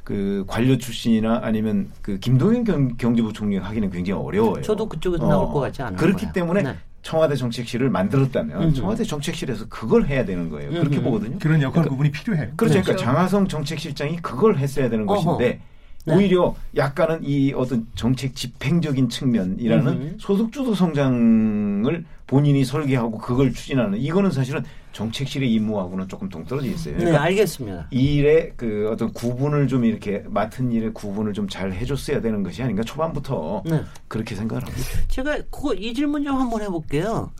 [0.04, 4.62] 그 관료 출신이나 아니면 그 김동연 경, 제부총리가 하기는 굉장히 어려워요.
[4.62, 5.28] 저도 그쪽에서 어.
[5.28, 5.97] 나올 것 같지 않아요.
[5.97, 6.32] 그렇기 거야.
[6.32, 6.76] 때문에 네.
[7.08, 8.74] 청와대 정책실을 만들었다면 음흠.
[8.74, 10.72] 청와대 정책실에서 그걸 해야 되는 거예요.
[10.72, 10.80] 음흠.
[10.80, 11.39] 그렇게 보거든요.
[11.39, 12.48] 그런 역할 그러니까, 부분이 필요해요.
[12.58, 12.74] 그렇죠.
[12.74, 13.06] 그러니까 그렇죠.
[13.06, 15.38] 장하성 정책실장이 그걸 했어야 되는 어허.
[15.38, 15.62] 것인데
[16.08, 16.15] 네.
[16.15, 20.15] 오히려 약간은 이 어떤 정책 집행적인 측면이라는 음흠.
[20.20, 26.93] 소득주도 성장을 본인이 설계하고 그걸 추진하는 이거는 사실은 정책실의 임무하고는 조금 동떨어져 있어요.
[26.93, 27.88] 네, 그러니까 네, 알겠습니다.
[27.91, 32.84] 일의 그 어떤 구분을 좀 이렇게 맡은 일의 구분을 좀 잘 해줬어야 되는 것이 아닌가
[32.84, 33.82] 초반부터 네.
[34.08, 34.86] 그렇게 생각을 합니다.
[35.08, 37.32] 제가 그거 이 질문 좀 한번 해볼게요.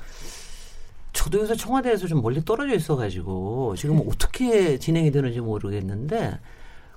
[1.14, 6.38] 저도 요새 청와대에서 좀 멀리 떨어져 있어가지고 지금 어떻게 진행이 되는지 모르겠는데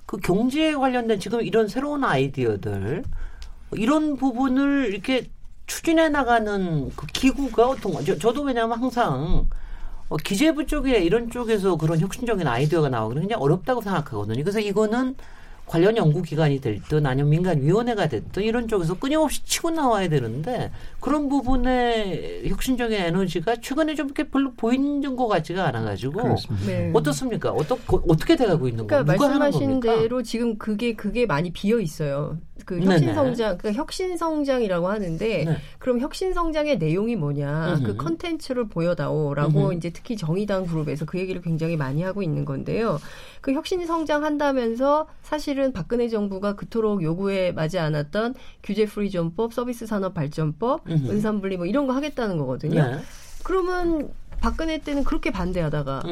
[0.05, 3.03] 그 경제에 관련된 지금 이런 새로운 아이디어들
[3.73, 5.29] 이런 부분을 이렇게
[5.67, 8.03] 추진해 나가는 그 기구가 어떤 거?
[8.03, 9.47] 저, 저도 왜냐하면 항상
[10.09, 14.43] 어, 기재부 쪽에 이런 쪽에서 그런 혁신적인 아이디어가 나오기는 굉장히 어렵다고 생각하거든요.
[14.43, 15.15] 그래서 이거는
[15.71, 22.99] 관련 연구기관이 됐든 아니면 민간위원회가 됐든 이런 쪽에서 끊임없이 치고 나와야 되는데 그런 부분에 혁신적인
[22.99, 26.91] 에너지가 최근에 좀 이렇게 별로 보이는 것 같지가 않아가지고 네.
[26.93, 27.51] 어떻습니까?
[27.51, 29.05] 어떠, 어떻게 돼가고 있는 거예요?
[29.05, 32.37] 그러니까 말씀하신 대로 지금 그게 그게 많이 비어 있어요.
[32.65, 35.57] 그 혁신 성장, 그러니까 혁신 성장이라고 하는데 네.
[35.79, 37.73] 그럼 혁신 성장의 내용이 뭐냐?
[37.73, 37.83] 으흠.
[37.83, 39.73] 그 컨텐츠를 보여다오라고 으흠.
[39.73, 42.99] 이제 특히 정의당 그룹에서 그 얘기를 굉장히 많이 하고 있는 건데요.
[43.41, 50.89] 그 혁신 성장한다면서 사실은 박근혜 정부가 그토록 요구에 맞지 않았던 규제 프리존법, 서비스 산업 발전법,
[50.89, 51.09] 으흠.
[51.11, 52.81] 은산분리 뭐 이런 거 하겠다는 거거든요.
[52.81, 52.97] 네.
[53.43, 56.03] 그러면 박근혜 때는 그렇게 반대하다가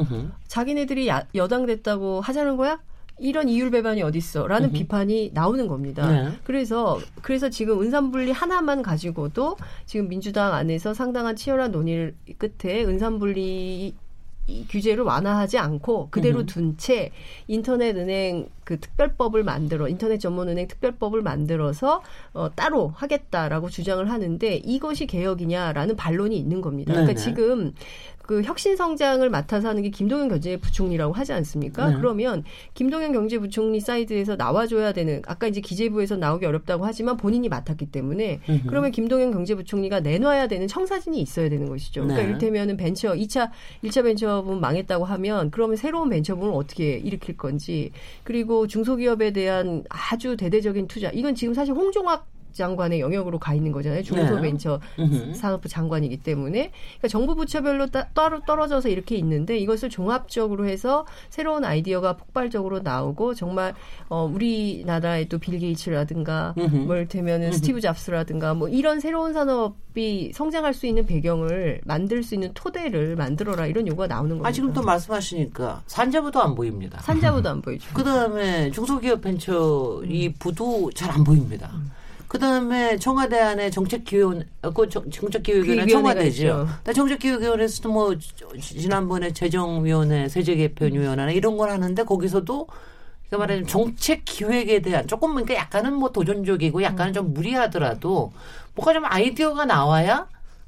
[0.47, 2.79] 자기네들이 야, 여당 됐다고 하자는 거야?
[3.19, 6.09] 이런 이율 배반이 어딨어라는 비판이 나오는 겁니다.
[6.09, 6.29] 네.
[6.43, 13.93] 그래서 그래서 지금 은산분리 하나만 가지고도 지금 민주당 안에서 상당한 치열한 논의 끝에 은산분리
[14.69, 17.11] 규제를 완화하지 않고 그대로 둔 채
[17.47, 24.55] 인터넷 은행 그 특별법을 만들어 인터넷 전문 은행 특별법을 만들어서 어, 따로 하겠다라고 주장을 하는데
[24.55, 26.93] 이것이 개혁이냐라는 반론이 있는 겁니다.
[26.93, 27.23] 그러니까 네네.
[27.23, 27.73] 지금
[28.29, 31.89] 그 혁신 성장을 맡아서 하는 게 김동연 경제부총리라고 하지 않습니까?
[31.89, 31.95] 네.
[31.97, 32.43] 그러면
[32.75, 38.61] 김동연 경제부총리 사이드에서 나와줘야 되는 아까 이제 기재부에서 나오기 어렵다고 하지만 본인이 맡았기 때문에 으흠.
[38.67, 42.01] 그러면 김동연 경제부총리가 내놔야 되는 청사진이 있어야 되는 것이죠.
[42.01, 42.27] 그러니까 네.
[42.29, 43.49] 이를테면은 벤처 2차
[43.83, 47.91] 1차 벤처 벤처붐 망했다고 하면 그러면 새로운 벤처붐을 어떻게 일으킬 건지
[48.23, 54.03] 그리고 중소기업에 대한 아주 대대적인 투자 이건 지금 사실 홍종학 장관의 영역으로 가 있는 거잖아요.
[54.03, 55.33] 중소벤처 네.
[55.33, 62.17] 산업부 장관이기 때문에 그러니까 정부 부처별로 따로 떨어져서 이렇게 있는데 이것을 종합적으로 해서 새로운 아이디어가
[62.17, 63.73] 폭발적으로 나오고 정말
[64.09, 66.53] 어 우리나라의 또 빌 게이츠라든가
[66.85, 72.51] 뭘 되면은 스티브 잡스라든가 뭐 이런 새로운 산업이 성장할 수 있는 배경을 만들 수 있는
[72.53, 74.45] 토대를 만들어라 이런 요구가 나오는 거예요.
[74.45, 76.99] 아 지금 또 말씀하시니까 산자부도 안 보입니다.
[77.01, 77.91] 산자부도 안 보이죠.
[77.95, 81.71] 그다음에 중소기업 벤처 이 부도 잘 안 보입니다.
[81.73, 81.89] 음.
[82.29, 86.67] 그다음에 청와대 안에 정책기획원, 그 정책기획위원회 청와대죠.
[86.93, 88.15] 정책기획위원회에서도 뭐
[88.61, 92.67] 지난번에 재정위원회, 세제개편위원회 이런 걸 하는데 거기서도
[93.27, 98.31] 그러니까 말하자면 정책 기획에 대한 조금 그러니까 약간은 뭐 도전적이고 약간은 좀 무리하더라도
[98.75, 100.27] 뭐가 좀 아이디어가 나와야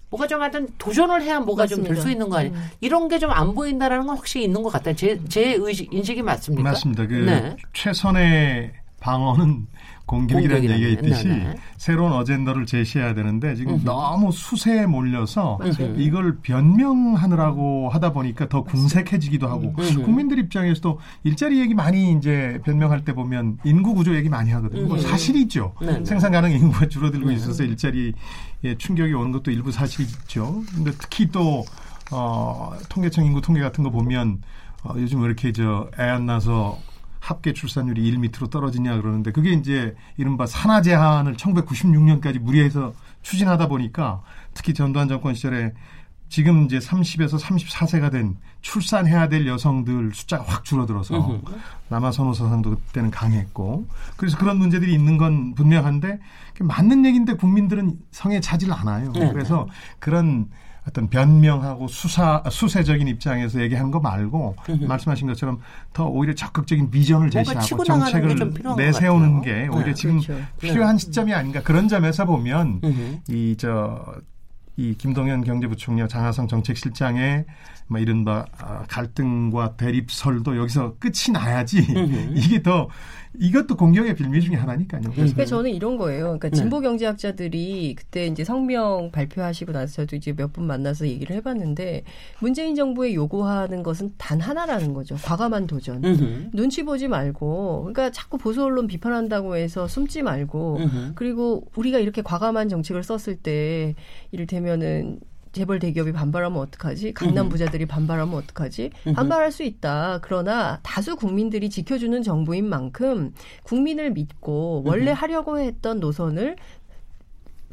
[0.09, 2.55] 뭐가 좀 하여튼 도전을 해야 뭐가 좀 될 수 있는 거 아니에요.
[2.55, 2.69] 음.
[2.81, 4.95] 이런 게 좀 안 보인다라는 건 확실히 있는 것 같아요.
[4.95, 6.69] 제, 제 의식, 인식이 맞습니까?
[6.71, 7.05] 맞습니다.
[7.07, 7.55] 그 네.
[7.73, 9.67] 최선의 방어는
[10.11, 11.43] 공격이라는 얘기가 있듯이 네네.
[11.43, 11.55] 네.
[11.77, 13.85] 새로운 어젠더를 제시해야 되는데 지금 음흠.
[13.85, 15.95] 너무 수세에 몰려서 맞아요.
[15.95, 20.03] 이걸 변명하느라고 하다 보니까 더 궁색해지기도 하고 음흠.
[20.03, 24.85] 국민들 입장에서도 일자리 얘기 많이 이제 변명할 때 보면 인구 구조 얘기 많이 하거든요.
[24.85, 25.73] 뭐 사실이죠.
[25.79, 25.99] 네네.
[25.99, 26.05] 네.
[26.05, 27.37] 생산 가능 인구가 줄어들고 네네.
[27.37, 28.11] 있어서 일자리에
[28.77, 30.63] 충격이 오는 것도 일부 사실이죠.
[30.75, 31.63] 근데 특히 또
[32.11, 34.41] 어, 통계청 인구 통계 같은 거 보면
[34.83, 36.77] 어, 요즘 왜 이렇게 저 애안 나서
[37.21, 44.21] 합계 출산율이 1 밑으로 떨어지냐 그러는데 그게 이제 이른바 산하 제한을 1996년까지 무리해서 추진하다 보니까
[44.55, 45.71] 특히 전두환 정권 시절에
[46.29, 51.41] 지금 이제 30에서 34세가 된 출산해야 될 여성들 숫자가 확 줄어들어서
[51.89, 53.85] 남아 선호 사상도 그때는 강했고
[54.17, 56.19] 그래서 그런 문제들이 있는 건 분명한데
[56.61, 59.11] 맞는 얘기인데 국민들은 성에 차질 않아요.
[59.11, 59.31] 네.
[59.31, 59.67] 그래서
[59.99, 60.49] 그런
[60.87, 64.55] 어떤 변명하고 수사 수세적인 입장에서 얘기하는 거 말고
[64.87, 65.59] 말씀하신 것처럼
[65.93, 70.43] 더 오히려 적극적인 비전을 제시하고 정책을 내세우는 게 오히려 네, 지금 그렇죠.
[70.59, 70.99] 필요한 네.
[70.99, 71.61] 시점이 아닌가.
[71.61, 72.81] 그런 점에서 보면
[73.29, 77.45] 이저이 김동연 경제부총리와 장하성 정책실장의
[77.87, 81.85] 뭐 이른바 아, 갈등과 대립설도 여기서 끝이 나야지.
[82.33, 82.87] 이게 더
[83.39, 85.03] 이것도 공격의 빌미 중에 하나니까요.
[85.11, 86.23] 그러니까 저는 이런 거예요.
[86.25, 86.55] 그러니까 네.
[86.57, 92.03] 진보 경제학자들이 그때 이제 성명 발표하시고 나서 저도 이제 몇 분 만나서 얘기를 해봤는데
[92.41, 95.15] 문재인 정부에 요구하는 것은 단 하나라는 거죠.
[95.15, 96.03] 과감한 도전.
[96.03, 96.49] 으흠.
[96.53, 101.11] 눈치 보지 말고, 그러니까 자꾸 보수 언론 비판한다고 해서 숨지 말고, 으흠.
[101.15, 103.95] 그리고 우리가 이렇게 과감한 정책을 썼을 때
[104.31, 105.19] 이를테면은
[105.51, 107.13] 재벌 대기업이 반발하면 어떡하지?
[107.13, 108.91] 강남 부자들이 반발하면 어떡하지?
[109.15, 110.19] 반발할 수 있다.
[110.21, 113.33] 그러나 다수 국민들이 지켜주는 정부인 만큼
[113.63, 116.55] 국민을 믿고 원래 하려고 했던 노선을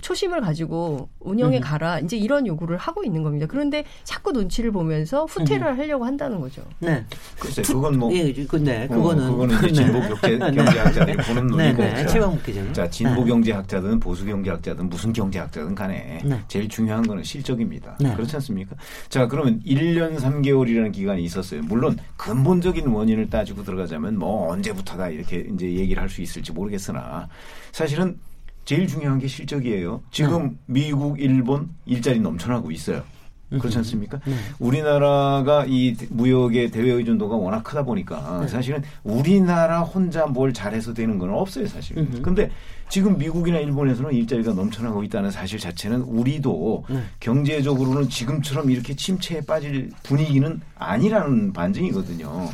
[0.01, 2.01] 초심을 가지고 운영해 가라.
[2.01, 3.47] 이제 이런 요구를 하고 있는 겁니다.
[3.49, 6.63] 그런데 자꾸 눈치를 보면서 후퇴를 하려고 한다는 거죠.
[6.81, 7.05] 네.
[7.39, 8.13] 글쎄, 그건 뭐.
[8.13, 9.27] 예, 근데 어, 그거는.
[9.27, 9.73] 어, 그거는 네.
[9.73, 11.83] 진보 경제, 경제학자들이 보는 논리고.
[11.83, 12.73] 네, 네.
[12.73, 13.31] 자, 진보 네.
[13.31, 16.41] 경제학자든 보수 경제학자든 무슨 경제학자든 간에 네.
[16.49, 17.97] 제일 중요한 거는 실적입니다.
[18.01, 18.13] 네.
[18.15, 18.77] 그렇지 않습니까?
[19.09, 21.63] 자, 그러면 1년 3개월이라는 기간이 있었어요.
[21.63, 27.29] 물론 근본적인 원인을 따지고 들어가자면 뭐 언제부터다 이렇게 이제 얘기를 할 수 있을지 모르겠으나
[27.71, 28.19] 사실은
[28.69, 30.03] 제일 중요한 게 실적이에요.
[30.11, 30.57] 지금 네.
[30.67, 33.03] 미국, 일본 일자리 넘쳐나고 있어요.
[33.49, 34.21] 그렇지 않습니까?
[34.27, 34.35] 네.
[34.59, 38.49] 우리나라가 이 무역의 대외 의존도가 워낙 크다 보니까 네.
[38.49, 41.97] 사실은 우리나라 혼자 뭘 잘해서 되는 건 없어요, 사실.
[41.97, 42.51] 은 근데
[42.91, 47.03] 지금 미국이나 일본에서는 일자리가 넘쳐나고 있다는 사실 자체는 우리도 네.
[47.21, 52.51] 경제적으로는 지금처럼 이렇게 침체에 빠질 분위기는 아니라는 반증이거든요.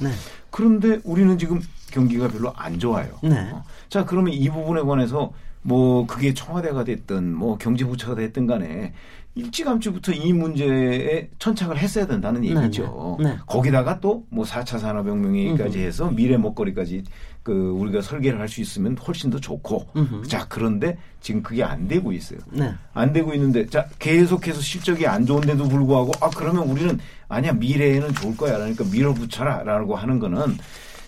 [0.54, 0.78] 네.
[0.78, 3.08] 그런데 우리는 지금 경기가 별로 안 좋아요.
[3.22, 3.50] 네.
[3.52, 3.64] 어.
[3.88, 8.92] 자, 그러면 이 부분에 관해서 뭐 그게 청와대가 됐든 뭐 경제부처가 됐든 간에
[9.36, 13.16] 일찌감치부터 이 문제에 천착을 했어야 된다는 네, 얘기죠.
[13.20, 13.36] 네, 네.
[13.46, 17.02] 거기다가 또 뭐 4차 산업혁명까지 해서 미래 먹거리까지
[17.42, 19.88] 그 우리가 설계를 할 수 있으면 훨씬 더 좋고.
[19.96, 20.22] 음흠.
[20.28, 22.38] 자, 그런데 지금 그게 안 되고 있어요.
[22.52, 22.72] 네.
[22.92, 28.36] 안 되고 있는데 자, 계속해서 실적이 안 좋은데도 불구하고 아, 그러면 우리는 아니야, 미래에는 좋을
[28.36, 28.58] 거야.
[28.58, 30.56] 그러니까 밀어붙여라라고 하는 거는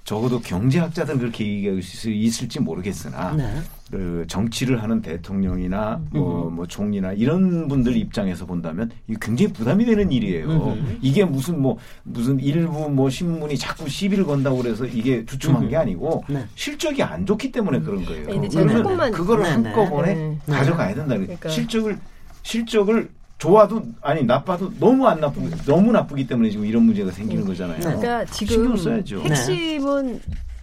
[0.07, 3.61] 적어도 경제학자들은 그렇게 얘기할 수 있을지 모르겠으나 네.
[3.91, 10.13] 그 정치를 하는 대통령이나 뭐, 뭐 총리나 이런 분들 입장에서 본다면 이게 굉장히 부담이 되는
[10.13, 10.47] 일이에요.
[10.47, 10.99] 음흠.
[11.03, 15.71] 이게 무슨 뭐 무슨 일부 뭐 신문이 자꾸 시비를 건다고 그래서 이게 주춤한 음흠.
[15.71, 16.47] 게 아니고 네.
[16.55, 18.27] 실적이 안 좋기 때문에 그런 거예요.
[18.27, 19.73] 그러면 그거를 네, 네.
[19.73, 20.39] 한꺼번에 네.
[20.47, 21.17] 가져가야 된다.
[21.17, 21.49] 그러니까.
[21.49, 21.99] 실적을
[22.43, 27.49] 실적을 좋아도 아니 나빠도 너무 안 나쁘고 너무 나쁘기 때문에 지금 이런 문제가 생기는 네.
[27.49, 27.81] 거잖아요.
[27.81, 30.21] 그러니까 지금 핵심은 네.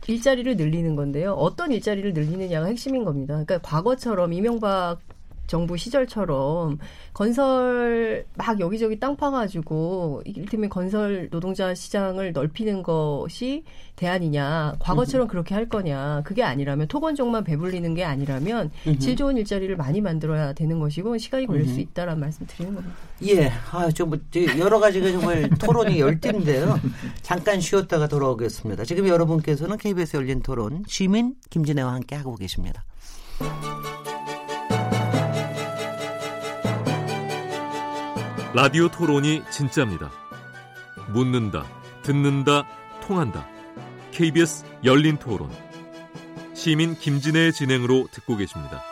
[0.07, 1.33] 일자리를 늘리는 건데요.
[1.33, 3.33] 어떤 일자리를 늘리느냐가 핵심인 겁니다.
[3.35, 4.97] 그러니까 과거처럼 이명박
[5.47, 6.79] 정부 시절처럼
[7.13, 13.63] 건설 막 여기저기 땅 파가지고 이를테면 건설 노동자 시장을 넓히는 것이
[13.95, 20.01] 대안이냐 과거처럼 그렇게 할 거냐 그게 아니라면 토건종만 배불리는 게 아니라면 질 좋은 일자리를 많이
[20.01, 22.95] 만들어야 되는 것이고 시간이 걸릴 수 있다라는 말씀 드리는 겁니다.
[23.25, 24.19] 예, 아좀 뭐,
[24.57, 26.79] 여러 가지가 정말 토론이 열띤데요.
[27.21, 28.85] 잠깐 쉬었다가 돌아오겠습니다.
[28.85, 32.83] 지금 여러분께서는 KBS 열린 토론 시민 김진애와 함께 하고 계십니다.
[38.55, 40.11] 라디오 토론이 진짜입니다.
[41.11, 41.65] 묻는다,
[42.03, 42.67] 듣는다,
[43.01, 43.47] 통한다.
[44.11, 45.49] KBS 열린 토론.
[46.53, 48.83] 시민 김진애의 진행으로 듣고 계십니다.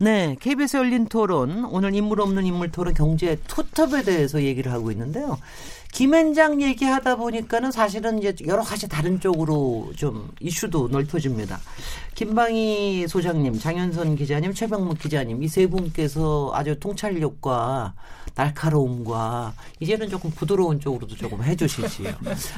[0.00, 5.38] 네, KBS 열린 토론 오늘 인물 없는 인물 토론 경제 투톱에 대해서 얘기를 하고 있는데요.
[5.92, 11.58] 김현장 얘기하다 보니까는 사실은 이제 여러 가지 다른 쪽으로 좀 이슈도 넓혀집니다.
[12.14, 17.94] 김방희 소장님, 장현선 기자님, 최병묵 기자님 이 세 분께서 아주 통찰력과
[18.34, 22.10] 날카로움과 이제는 조금 부드러운 쪽으로도 조금 해주시지요.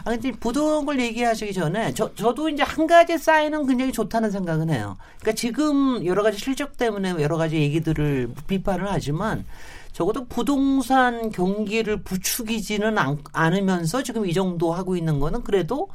[0.05, 4.69] 아 근데 부드러운 걸 얘기하시기 전에 저 저도 이제 한 가지 사인은 굉장히 좋다는 생각은
[4.71, 4.99] 해요.
[5.21, 9.47] 그러니까 지금 여러 가지 실적 때문에 여러 가지 얘기들을 비판을 하지만
[9.93, 15.89] 적어도 부동산 경기를 부추기지는 않, 않으면서 지금 이 정도 하고 있는 거는 그래도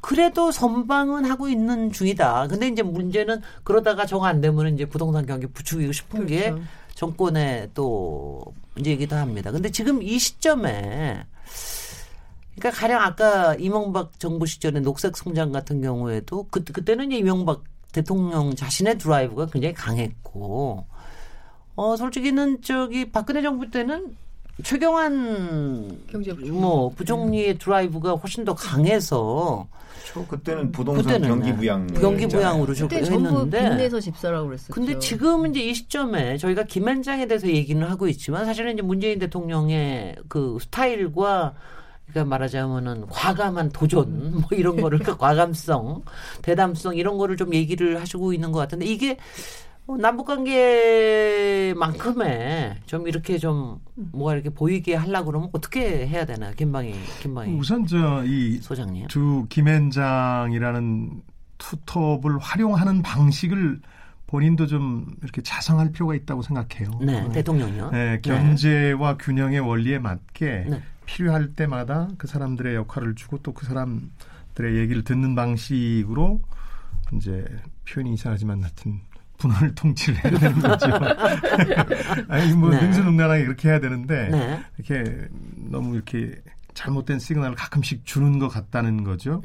[0.00, 2.46] 그래도 선방은 하고 있는 중이다.
[2.48, 6.56] 근데 이제 문제는 그러다가 정 안 되면 이제 부동산 경기 부추기고 싶은 그렇죠.
[6.56, 6.62] 게
[6.94, 8.40] 정권의 또
[8.74, 9.50] 문제이기도 합니다.
[9.50, 11.24] 근데 지금 이 시점에
[12.56, 17.62] 그러니까 가령 아까 이명박 정부 시절의 녹색 성장 같은 경우에도 그, 그때는 이명박
[17.92, 20.86] 대통령 자신의 드라이브가 굉장히 강했고
[21.78, 24.16] 어 솔직히는 저기 박근혜 정부 때는
[24.64, 25.96] 최경환
[26.50, 27.58] 뭐 부총리의 음.
[27.58, 29.68] 드라이브가 훨씬 더 강해서
[30.12, 30.26] 그렇죠.
[30.26, 34.72] 그때는 부동산 그때는 경기 부양 경기 부양으로 좀 했는데 빚내서 집사라고 그랬었죠.
[34.72, 40.16] 근데 지금 이제 이 시점에 저희가 김현장에 대해서 얘기는 하고 있지만 사실은 이제 문재인 대통령의
[40.26, 41.54] 그 스타일과
[42.08, 46.02] 그러니까 말하자면은 과감한 도전 뭐 이런 거를 그 과감성,
[46.42, 49.16] 대담성 이런 거를 좀 얘기를 하시고 있는 것 같은데 이게 어,
[49.96, 50.26] 남북
[51.74, 57.86] 관계만큼의 좀 이렇게 좀 뭐가 이렇게 보이게 하려 그러면 어떻게 해야 되나 김방희 김방희 우선
[57.86, 61.22] 저이 소장님 두 김앤장이라는
[61.58, 63.80] 투톱을 활용하는 방식을
[64.26, 66.90] 본인도 좀 이렇게 자성할 필요가 있다고 생각해요.
[67.00, 67.32] 네, 네.
[67.32, 67.90] 대통령요.
[67.90, 69.24] 네, 경제와 네.
[69.24, 70.82] 균형의 원리에 맞게 네.
[71.06, 76.42] 필요할 때마다 그 사람들의 역할을 주고 또 그 사람들의 얘기를 듣는 방식으로
[77.14, 77.44] 이제
[77.88, 79.00] 표현이 이상하지만 하여튼
[79.38, 80.86] 분할 통치를 해야 되는 거죠.
[82.28, 82.82] 아니 뭐 네.
[82.82, 84.60] 능수능란하게 그렇게 해야 되는데 네.
[84.76, 85.28] 이렇게
[85.70, 86.34] 너무 이렇게
[86.74, 89.40] 잘못된 시그널을 가끔씩 주는 것 같다는 거죠.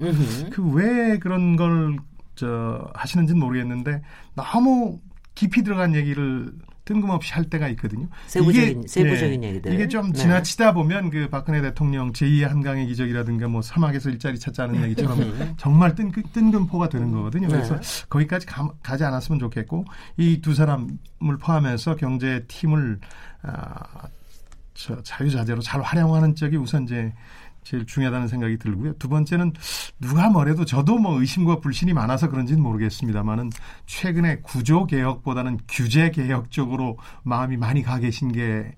[0.51, 1.97] 그 왜 그런 걸
[2.35, 4.01] 저 하시는지는 모르겠는데
[4.33, 4.99] 너무
[5.35, 6.51] 깊이 들어간 얘기를
[6.85, 8.07] 뜬금없이 할 때가 있거든요.
[8.27, 9.73] 세부적인 이게, 세부적인 네, 얘기들.
[9.73, 10.19] 이게 좀 네.
[10.19, 15.53] 지나치다 보면 그 박근혜 대통령 제2의 한강의 기적이라든가 뭐 사막에서 일자리 찾자는 얘기처럼 음.
[15.57, 17.47] 정말 뜬, 뜬금포가 되는 거거든요.
[17.47, 18.05] 그래서 네.
[18.09, 19.85] 거기까지 가, 가지 않았으면 좋겠고
[20.17, 22.99] 이 두 사람을 포함해서 경제 팀을
[23.43, 24.07] 아,
[24.73, 27.13] 저 자유자재로 잘 활용하는 쪽이 우선 이제
[27.63, 28.93] 제일 중요하다는 생각이 들고요.
[28.93, 29.53] 두 번째는
[29.99, 33.49] 누가 뭐래도 저도 뭐 의심과 불신이 많아서 그런지는 모르겠습니다만은
[33.85, 38.73] 최근에 구조 개혁보다는 규제 개혁 쪽으로 마음이 많이 가 계신 게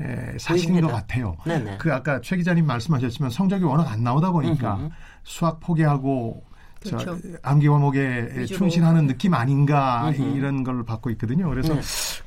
[0.00, 0.80] 에, 사실인.
[0.80, 1.36] 것 같아요.
[1.44, 1.78] 네네.
[1.78, 4.88] 그 아까 최 기자님 말씀하셨지만 성적이 워낙 안 나오다 보니까 음흠.
[5.22, 6.44] 수학 포기하고
[6.82, 7.18] 그렇죠.
[7.42, 10.36] 암기 과목에 충실하는 느낌 아닌가 음흠.
[10.36, 11.48] 이런 걸 받고 있거든요.
[11.48, 11.80] 그래서 네.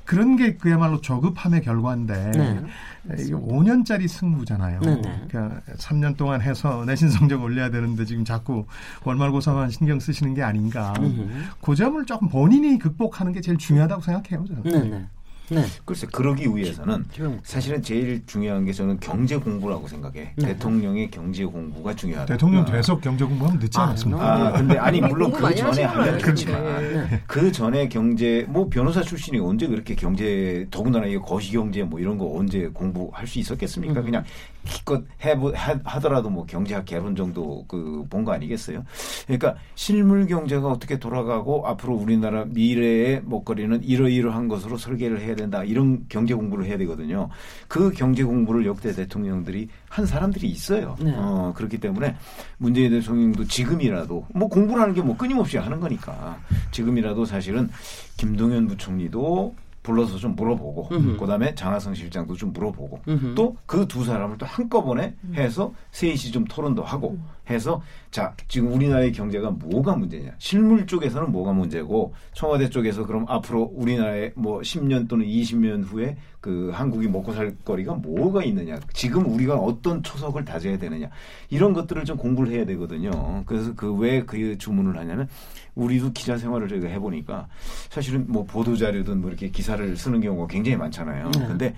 [0.05, 3.15] 그런 게 그야말로 저급함의 결과인데 네.
[3.19, 4.79] 이게 5년짜리 승부잖아요.
[4.81, 5.21] 네, 네.
[5.27, 8.65] 그러니까 3년 동안 해서 내신 성적 올려야 되는데 지금 자꾸
[9.03, 10.93] 월말고사만 신경 쓰시는 게 아닌가.
[10.99, 11.27] 음흠.
[11.61, 14.45] 그 점을 조금 본인이 극복하는 게 제일 중요하다고 생각해요.
[14.47, 15.07] 저는.
[15.49, 15.61] 네, 네.
[15.61, 15.67] 네.
[15.85, 17.05] 글쎄 그러기 위해서는
[17.43, 20.33] 사실은 제일 중요한 게 저는 경제 공부라고 생각해.
[20.35, 20.45] 네.
[20.45, 22.33] 대통령의 경제 공부가 중요하다.
[22.33, 22.65] 대통령 아.
[22.65, 24.47] 돼서 경제 공부하면 늦지 아, 않았습니까?
[24.47, 27.21] 아, 근데 아니 물론 그 전에 하면 그렇지만 네.
[27.27, 32.17] 그 전에 경제 뭐 변호사 출신이 언제 그렇게 경제 더군다나 이 거시 경제 뭐 이런
[32.17, 33.99] 거 언제 공부할 수 있었겠습니까?
[34.01, 34.05] 음.
[34.05, 34.23] 그냥
[34.65, 35.35] 기껏 해
[35.83, 38.83] 하더라도 뭐 경제학 개론 정도 그 본 거 아니겠어요?
[39.27, 45.63] 그러니까 실물 경제가 어떻게 돌아가고 앞으로 우리나라 미래의 먹거리는 이러이러한 것으로 설계를 해야 된다.
[45.63, 47.29] 이런 경제 공부를 해야 되거든요.
[47.67, 50.95] 그 경제 공부를 역대 대통령들이 한 사람들이 있어요.
[50.99, 51.13] 네.
[51.15, 52.15] 어, 그렇기 때문에
[52.57, 56.37] 문재인 대통령도 지금이라도 뭐 공부라는 게 뭐 끊임없이 하는 거니까
[56.71, 57.69] 지금이라도 사실은
[58.17, 61.17] 김동연 부총리도 불러서 좀 물어보고 음흠.
[61.17, 63.01] 그다음에 장하성 실장도 좀 물어보고
[63.35, 67.19] 또 그 두 사람을 또 한꺼번에 해서 셋이 좀 토론도 하고
[67.49, 67.81] 해서
[68.11, 70.31] 자 지금 우리나라의 경제가 뭐가 문제냐?
[70.37, 76.69] 실물 쪽에서는 뭐가 문제고 청와대 쪽에서 그럼 앞으로 우리나라의 뭐 10년 또는 20년 후에 그
[76.71, 78.79] 한국이 먹고 살 거리가 뭐가 있느냐?
[78.93, 81.09] 지금 우리가 어떤 초석을 다져야 되느냐?
[81.49, 83.43] 이런 것들을 좀 공부를 해야 되거든요.
[83.45, 85.27] 그래서 그 왜그 그 주문을 하냐면
[85.73, 87.47] 우리도 기자 생활을 저희가 해보니까
[87.89, 91.31] 사실은 뭐 보도 자료든 뭐 이렇게 기사를 쓰는 경우가 굉장히 많잖아요.
[91.31, 91.47] 네.
[91.47, 91.75] 근데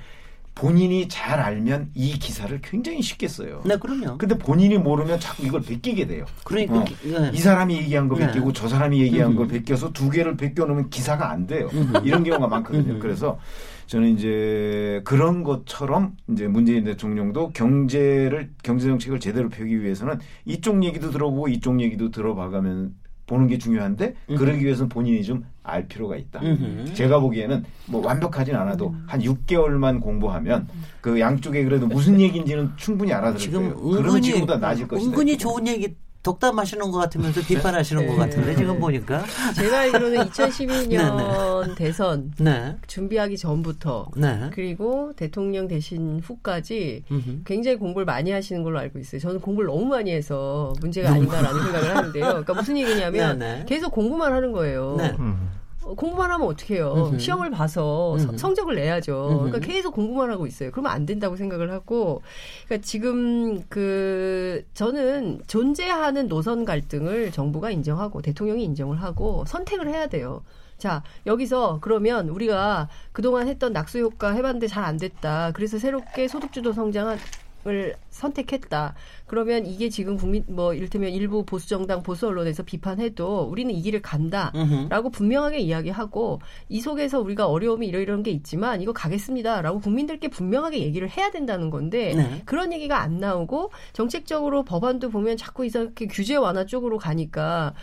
[0.58, 3.62] 본인이 잘 알면 이 기사를 굉장히 쉽게 써요.
[3.64, 4.18] 네, 그럼요.
[4.18, 6.26] 근데 본인이 모르면 자꾸 이걸 베끼게 돼요.
[6.44, 6.86] 그러니까 어.
[7.04, 7.32] 네.
[7.32, 8.26] 이 사람이 얘기한 거 네.
[8.26, 11.70] 베끼고 저 사람이 얘기한 걸 베껴서 두 개를 베껴 놓으면 기사가 안 돼요.
[12.04, 12.98] 이런 경우가 많거든요.
[13.00, 13.40] 그래서
[13.86, 21.12] 저는 이제 그런 것처럼 이제 문재인 대통령도 경제를 경제 정책을 제대로 펴기 위해서는 이쪽 얘기도
[21.12, 22.96] 들어보고 이쪽 얘기도 들어봐가면
[23.28, 24.40] 보는 게 중요한데 음흠.
[24.40, 26.40] 그러기 위해서는 본인이 좀 알 필요가 있다.
[26.42, 26.94] 음흠.
[26.94, 29.04] 제가 보기에는 뭐 완벽하진 않아도 음.
[29.06, 30.68] 한 6개월만 공부하면
[31.02, 33.76] 그 양쪽에 그래도 무슨 얘기인지는 충분히 알아들을 거예요.
[33.76, 35.10] 그러면 지금보다 나아질 것이다.
[35.12, 35.94] 은근히 좋은 얘기
[36.28, 38.08] 독담하시는 것 같으면서 비판하시는 네.
[38.10, 39.24] 것 같은데 지금 보니까
[39.56, 41.76] 제가 알기로는 2012년 네, 네.
[41.76, 42.76] 대선 네.
[42.86, 44.50] 준비하기 전부터 네.
[44.52, 47.44] 그리고 대통령 되신 후까지 음흠.
[47.46, 49.22] 굉장히 공부를 많이 하시는 걸로 알고 있어요.
[49.22, 52.26] 저는 공부를 너무 많이 해서 문제가 아닌가라는 생각을 하는데요.
[52.26, 54.98] 그러니까 무슨 얘기냐면 네, 계속 공부만 하는 거예요.
[55.20, 55.50] 음.
[55.96, 56.94] 공부만 하면 어떡해요.
[56.94, 57.20] 음흠.
[57.20, 58.38] 시험을 봐서 음흠.
[58.38, 59.44] 성적을 내야죠.
[59.46, 60.72] 그러니까 계속 공부만 하고 있어요.
[60.72, 62.22] 그러면 안 된다고 생각을 하고,
[62.66, 70.44] 그러니까 지금 그 저는 존재하는 노선 갈등을 정부가 인정하고 대통령이 인정을 하고 선택을 해야 돼요.
[70.78, 75.52] 자, 여기서 그러면 우리가 그동안 했던 낙수 효과 해봤는데 잘 안 됐다.
[75.54, 77.18] 그래서 새롭게 소득주도 성장
[77.66, 78.96] 을 선택했다.
[79.26, 84.02] 그러면 이게 지금 국민 뭐 이를테면 일부 보수 정당 보수 언론에서 비판해도 우리는 이 길을
[84.02, 86.40] 간다라고 분명하게 이야기하고
[86.70, 92.14] 이 속에서 우리가 어려움이 이러이런 게 있지만 이거 가겠습니다라고 국민들께 분명하게 얘기를 해야 된다는 건데
[92.16, 92.42] 네.
[92.46, 97.74] 그런 얘기가 안 나오고 정책적으로 법안도 보면 자꾸 이렇게 규제 완화 쪽으로 가니까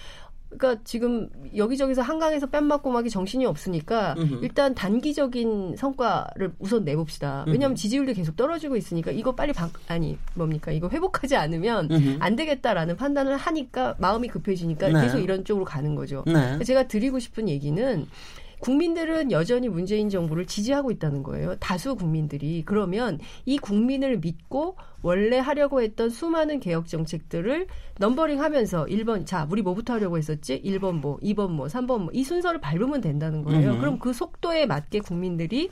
[0.59, 4.40] 그러니까 지금 여기저기서 한강에서 뺨 맞고 막이 정신이 없으니까 음흠.
[4.42, 7.44] 일단 단기적인 성과를 우선 내봅시다.
[7.46, 12.16] 왜냐하면 지지율도 계속 떨어지고 있으니까 이거 빨리 방, 아니 뭡니까 이거 회복하지 않으면 음흠.
[12.20, 15.00] 안 되겠다라는 판단을 하니까 마음이 급해지니까 네.
[15.02, 16.24] 계속 이런 쪽으로 가는 거죠.
[16.26, 16.59] 네.
[16.64, 18.07] 제가 드리고 싶은 얘기는
[18.65, 21.55] 국민들은 여전히 문재인 정부를 지지하고 있다는 거예요.
[21.57, 22.62] 다수 국민들이.
[22.65, 27.67] 그러면 이 국민을 믿고 원래 하려고 했던 수많은 개혁 정책들을
[27.99, 30.62] 넘버링 하면서 1번, 자, 우리 뭐부터 하려고 했었지?
[30.62, 33.73] 1번 뭐, 2번 뭐, 3번 뭐, 이 순서를 밟으면 된다는 거예요.
[33.73, 33.81] 음.
[33.81, 35.69] 그럼 그 속도에 맞게 국민들이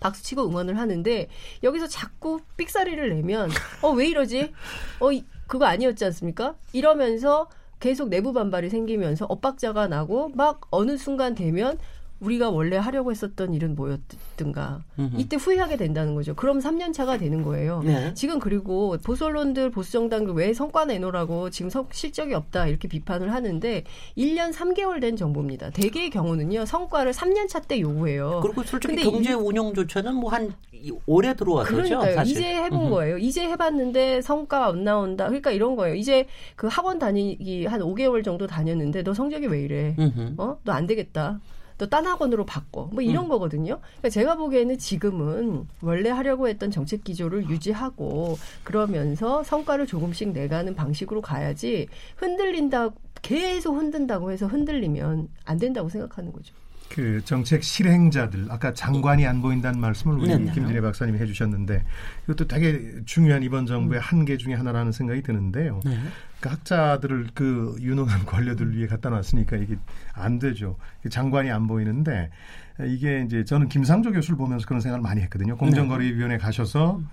[0.00, 1.28] 박수치고 응원을 하는데
[1.62, 3.50] 여기서 자꾸 삑사리를 내면
[3.82, 4.50] 어 왜 이러지?
[4.98, 5.10] 어
[5.46, 6.56] 그거 아니었지 않습니까?
[6.72, 7.48] 이러면서
[7.80, 11.78] 계속 내부 반발이 생기면서 엇박자가 나고 막 어느 순간 되면
[12.20, 14.82] 우리가 원래 하려고 했었던 일은 뭐였든가
[15.16, 16.34] 이때 후회하게 된다는 거죠.
[16.34, 17.82] 그럼 3년 차가 되는 거예요.
[17.82, 18.12] 네.
[18.14, 23.32] 지금 그리고 보수 언론들 보수 정당들 왜 성과 내놓으라고 지금 성, 실적이 없다 이렇게 비판을
[23.32, 23.84] 하는데
[24.18, 25.70] 1년 3개월 된 정보입니다.
[25.70, 28.40] 대개의 경우는요 성과를 3년 차 때 요구해요.
[28.42, 30.54] 그리고 솔직히 경제 운영 조차는 뭐한
[31.06, 31.72] 올해 들어왔죠.
[31.74, 32.14] 그러니까요.
[32.14, 32.36] 사실.
[32.38, 32.90] 이제 해본 음흠.
[32.90, 33.18] 거예요.
[33.18, 35.26] 이제 해봤는데 성과가 안 나온다.
[35.26, 35.94] 그러니까 이런 거예요.
[35.94, 39.94] 이제 그 학원 다니기 한 5개월 정도 다녔는데 너 성적이 왜 이래?
[40.38, 40.56] 어?
[40.64, 41.38] 너 안 되겠다.
[41.80, 42.90] 또 딴 학원으로 바꿔.
[42.92, 43.28] 뭐 이런 음.
[43.30, 43.80] 거거든요.
[43.80, 51.22] 그러니까 제가 보기에는 지금은 원래 하려고 했던 정책 기조를 유지하고 그러면서 성과를 조금씩 내가는 방식으로
[51.22, 52.90] 가야지 흔들린다
[53.22, 56.54] 계속 흔든다고 해서 흔들리면 안 된다고 생각하는 거죠.
[56.90, 61.84] 그 정책 실행자들 아까 장관이 안 보인다는 말씀을 우리 네, 김진애 박사님이 해주셨는데
[62.24, 64.02] 이것도 되게 중요한 이번 정부의 음.
[64.02, 65.80] 한계 중에 하나라는 생각이 드는데요.
[65.84, 65.96] 네.
[66.40, 69.76] 그 학자들을 그 유능한 관료들 위해 갖다 놨으니까 이게
[70.12, 70.76] 안 되죠.
[71.08, 72.30] 장관이 안 보이는데
[72.86, 75.56] 이게 이제 저는 김상조 교수를 보면서 그런 생각을 많이 했거든요.
[75.56, 77.08] 공정거래위원회 가셔서 음.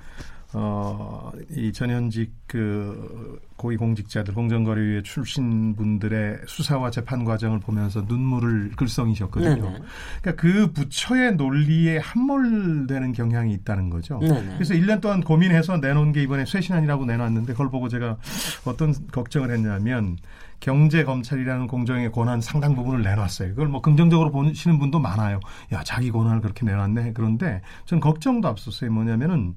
[0.54, 9.56] 어, 이 전현직 그 고위공직자들 공정거래위의 출신 분들의 수사와 재판 과정을 보면서 눈물을 글썽이셨거든요.
[9.56, 9.80] 네네.
[10.22, 14.20] 그러니까 그 부처의 논리에 함몰되는 경향이 있다는 거죠.
[14.20, 14.54] 네네.
[14.54, 18.18] 그래서 1년 동안 고민해서 내놓은 게 이번에 쇄신안이라고 내놨는데 그걸 보고 제가
[18.64, 20.18] 어떤 걱정을 했냐면
[20.60, 23.50] 경제 검찰이라는 공정의 권한 상당 부분을 내놨어요.
[23.50, 25.40] 그걸 뭐 긍정적으로 보시는 분도 많아요.
[25.74, 27.14] 야, 자기 권한을 그렇게 내놨네.
[27.14, 28.92] 그런데 전 걱정도 앞섰어요.
[28.92, 29.56] 뭐냐면은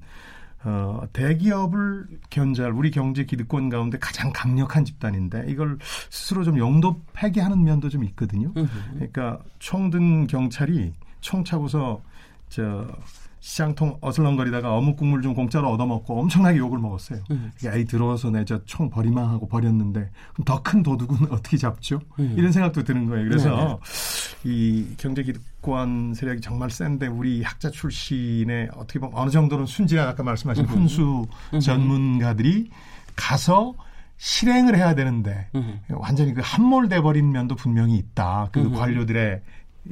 [0.63, 5.77] 어, 대기업을 견제할 우리 경제 기득권 가운데 가장 강력한 집단인데 이걸
[6.09, 8.51] 스스로 좀 용도 폐기하는 면도 좀 있거든요.
[8.93, 12.01] 그러니까 총든 경찰이 총 차고서
[12.49, 12.87] 저
[13.39, 17.23] 시장통 어슬렁거리다가 어묵 국물 좀 공짜로 얻어먹고 엄청나게 욕을 먹었어요.
[17.31, 17.51] 음.
[17.67, 21.99] 아이 들어와서 내 저 총 버리만 하고 버렸는데 그럼 더 큰 도둑은 어떻게 잡죠?
[22.19, 22.35] 음.
[22.37, 23.27] 이런 생각도 드는 거예요.
[23.27, 23.77] 그래서 네 네.
[24.43, 30.23] 이 경제 기득권 세력이 정말 센데 우리 학자 출신의 어떻게 보면 어느 정도는 순진한 아까
[30.23, 30.69] 말씀하신 음.
[30.69, 31.59] 훈수 음.
[31.59, 32.71] 전문가들이
[33.15, 33.75] 가서
[34.17, 35.71] 실행을 해야 되는데 음흠.
[35.89, 38.49] 완전히 그 함몰돼 버린 면도 분명히 있다.
[38.51, 38.75] 그 음흠.
[38.77, 39.41] 관료들의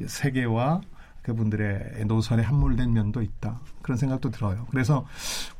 [0.06, 0.80] 세계와
[1.22, 3.60] 그분들의 노선에 함몰된 면도 있다.
[3.82, 4.66] 그런 생각도 들어요.
[4.70, 5.06] 그래서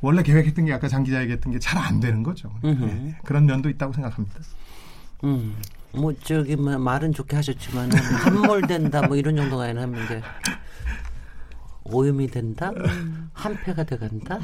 [0.01, 2.51] 원래 계획했던 게 아까 장 기자 얘기했던 게 잘 안 되는 거죠.
[2.63, 4.39] 네, 그런 면도 있다고 생각합니다.
[5.23, 5.55] 음.
[5.93, 10.21] 뭐 저기 뭐 말은 좋게 하셨지만 함몰된다 뭐 이런 정도가 아니라 하는데
[11.83, 12.71] 오염이 된다,
[13.33, 14.39] 한패가 돼간다,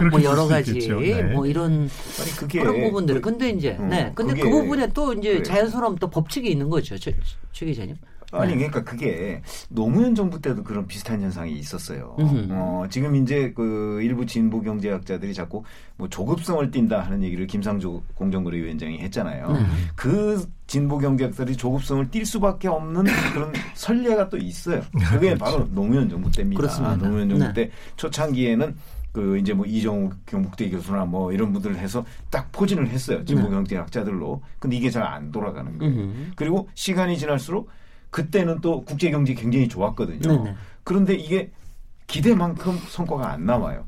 [0.00, 1.22] 뭐, 뭐 여러 가지 네.
[1.22, 1.88] 뭐 이런
[2.20, 3.16] 아니, 그게, 그런 부분들.
[3.16, 5.42] 그, 근데 이제 음, 네, 근데 그 부분에 또 이제 그래.
[5.42, 7.14] 자연스러운 또 법칙이 있는 거죠, 최
[7.52, 7.96] 기자님.
[8.32, 8.68] 아니 네.
[8.68, 12.16] 그러니까 그게 노무현 정부 때도 그런 비슷한 현상이 있었어요.
[12.18, 15.62] 어, 지금 이제 그 일부 진보 경제학자들이 자꾸
[15.96, 19.48] 뭐 조급성을 띈다 하는 얘기를 김상조 공정거래위원장이 했잖아요.
[19.48, 19.66] 음.
[19.94, 23.04] 그 진보 경제학자들이 조급성을 띌 수밖에 없는
[23.34, 24.80] 그런 선례가 또 있어요.
[24.92, 25.44] 그게 그렇죠.
[25.44, 26.60] 바로 노무현 정부 때입니다.
[26.60, 26.96] 그렇습니다.
[26.96, 27.52] 노무현 정부 네.
[27.52, 28.74] 때 초창기에는
[29.12, 33.22] 그 이제 뭐 이정우 경북대 교수나 뭐 이런 분들 해서 딱 포진을 했어요.
[33.26, 33.50] 진보 네.
[33.50, 34.40] 경제학자들로.
[34.58, 35.92] 근데 이게 잘 안 돌아가는 거예요.
[35.94, 36.32] 음.
[36.34, 37.68] 그리고 시간이 지날수록
[38.12, 40.20] 그때는 또 국제 경제 굉장히 좋았거든요.
[40.20, 40.54] 네네.
[40.84, 41.50] 그런데 이게
[42.06, 43.84] 기대만큼 성과가 안 나와요.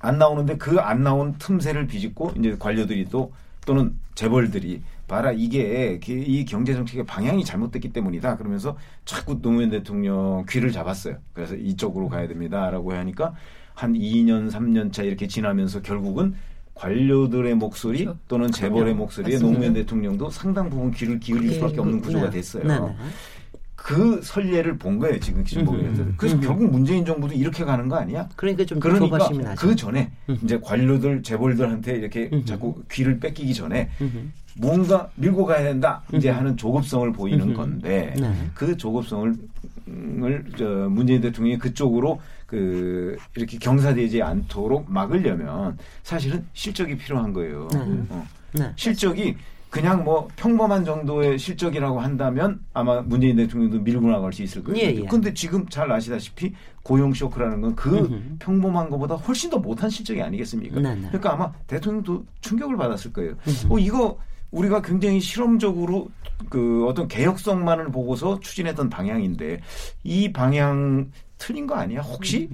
[0.00, 3.32] 안 나오는데 그 안 나온 틈새를 비집고 이제 관료들이 또
[3.64, 10.72] 또는 재벌들이 봐라 이게 이 경제 정책의 방향이 잘못됐기 때문이다 그러면서 자꾸 노무현 대통령 귀를
[10.72, 11.18] 잡았어요.
[11.32, 13.34] 그래서 이쪽으로 가야 됩니다라고 하니까
[13.74, 16.34] 한 2년 3년 차 이렇게 지나면서 결국은
[16.76, 18.18] 관료들의 목소리 그렇죠.
[18.28, 19.54] 또는 재벌의 목소리에 맞습니다.
[19.54, 22.30] 노무현 대통령도 상당 부분 귀를 기울일 수밖에 없는 구조가 네.
[22.30, 22.64] 됐어요.
[22.64, 22.78] 네.
[22.78, 22.94] 네.
[23.74, 26.02] 그 선례를 본 거예요 지금 진보에서.
[26.02, 26.14] 음.
[26.16, 26.40] 그래서 음.
[26.40, 28.28] 결국 문재인 정부도 이렇게 가는 거 아니야?
[28.36, 29.18] 그러니까 좀 그러니까
[29.56, 30.38] 그 전에 음.
[30.42, 32.44] 이제 관료들 재벌들한테 이렇게 음.
[32.44, 33.88] 자꾸 귀를 뺏기기 전에
[34.58, 38.34] 뭔가 밀고 가야 된다 이제 하는 조급성을 보이는 건데 네.
[38.54, 39.34] 그 조급성을
[40.58, 47.68] 저 문재인 대통령이 그쪽으로 그 이렇게 경사되지 않도록 막으려면 사실은 실적이 필요한 거예요.
[47.72, 47.80] 네.
[48.10, 48.26] 어.
[48.52, 48.72] 네.
[48.76, 49.36] 실적이
[49.68, 54.78] 그냥 뭐 평범한 정도의 실적이라고 한다면 아마 문재인 대통령도 밀고 나갈 수 있을 거예요.
[54.80, 55.04] 예, 예.
[55.06, 60.80] 근데 지금 잘 아시다시피 고용 쇼크라는 건 그 평범한 것보다 훨씬 더 못한 실적이 아니겠습니까?
[60.80, 61.00] 네, 네.
[61.08, 63.34] 그러니까 아마 대통령도 충격을 받았을 거예요.
[63.68, 64.18] 어 이거
[64.50, 66.08] 우리가 굉장히 실험적으로
[66.48, 69.60] 그 어떤 개혁성만을 보고서 추진했던 방향인데
[70.04, 72.00] 이 방향 틀린 거 아니야?
[72.00, 72.48] 혹시?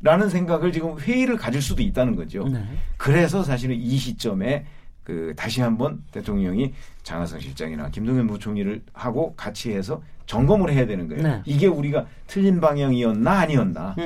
[0.00, 2.46] 라는 생각을 지금 회의를 가질 수도 있다는 거죠.
[2.48, 2.62] 네.
[2.96, 4.64] 그래서 사실은 이 시점에
[5.02, 11.22] 그 다시 한번 대통령이 장하성 실장이나 김동연 부총리를 하고 같이 해서 점검을 해야 되는 거예요.
[11.22, 11.42] 네.
[11.46, 13.96] 이게 우리가 틀린 방향이었나 아니었나.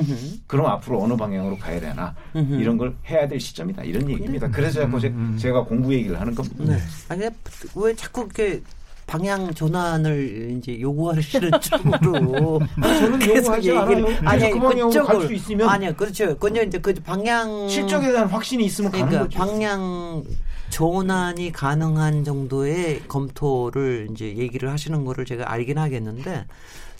[0.47, 2.15] 그럼 앞으로 어느 방향으로 가야 되나.
[2.33, 3.83] 이런 걸 해야 될 시점이다.
[3.83, 4.49] 이런 얘기입니다.
[4.49, 6.63] 그래서 자꾸 음, 제가 공부 얘기를 하는 겁니다.
[6.63, 6.77] 네.
[7.09, 7.27] 아니
[7.75, 8.61] 왜 자꾸 이렇게
[9.05, 14.07] 방향 전환을 이제 요구하시는 쪽으로 저는 요구하지 않아요.
[14.25, 16.27] 아니 그갈수 있으면 아니요 그렇죠.
[16.37, 19.27] 그건 이제 그 방향 실적에 대한 확신이 있으면 그러니까.
[19.29, 20.23] 방향
[20.69, 26.45] 전환이 가능한 정도의 검토를 이제 얘기를 하시는 거를 제가 알긴 하겠는데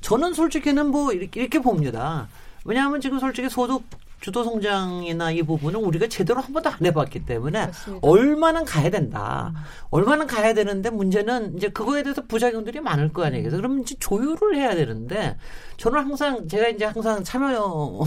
[0.02, 2.28] 저는 솔직히는 뭐 이렇게, 이렇게 봅니다.
[2.66, 3.84] 왜냐하면 지금 솔직히 소득
[4.24, 7.72] 주도 성장이나 이 부분은 우리가 제대로 한 번도 안 해봤기 때문에.
[8.02, 9.52] 얼마나 가야 된다.
[9.54, 9.62] 음.
[9.92, 13.44] 얼마나 가야 되는데 문제는 이제 그거에 대해서 부작용들이 많을 거 아니에요.
[13.44, 15.38] 그래서 그러면 이제 조율을 해야 되는데
[15.76, 18.00] 저는 항상 제가 이제 항상 참여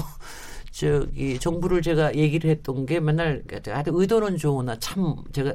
[0.77, 5.55] 저기 정부를 제가 얘기를 했던 게 맨날 하여튼 의도는 좋으나 참 제가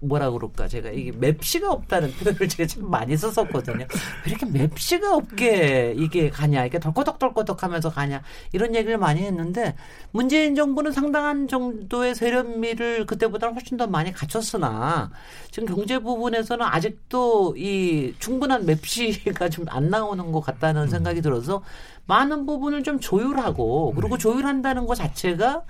[0.00, 3.86] 뭐라 그럴까 제가 이게 맵시가 없다는 표현을 제가 참 많이 썼었거든요.
[4.26, 9.74] 왜 이렇게 맵시가 없게 이게 가냐 이게 덜ቆ덕덜ቆ덕 하면서 가냐 이런 얘기를 많이 했는데
[10.10, 15.10] 문재인 정부는 상당한 정도의 세련미를 그때보다는 훨씬 더 많이 갖췄으나
[15.50, 20.88] 지금 경제 부분에서는 아직도 이 충분한 맵시가 좀 안 나오는 것 같다는 음.
[20.88, 21.62] 생각이 들어서
[22.08, 24.22] 많은 부분을 좀 조율하고 그리고 네.
[24.22, 25.62] 조율한다는 것 자체가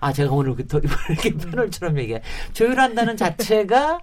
[0.00, 0.56] 아 제가 오늘
[1.08, 2.20] 이렇게 패널처럼 얘기해
[2.52, 4.00] 조율한다는 자체가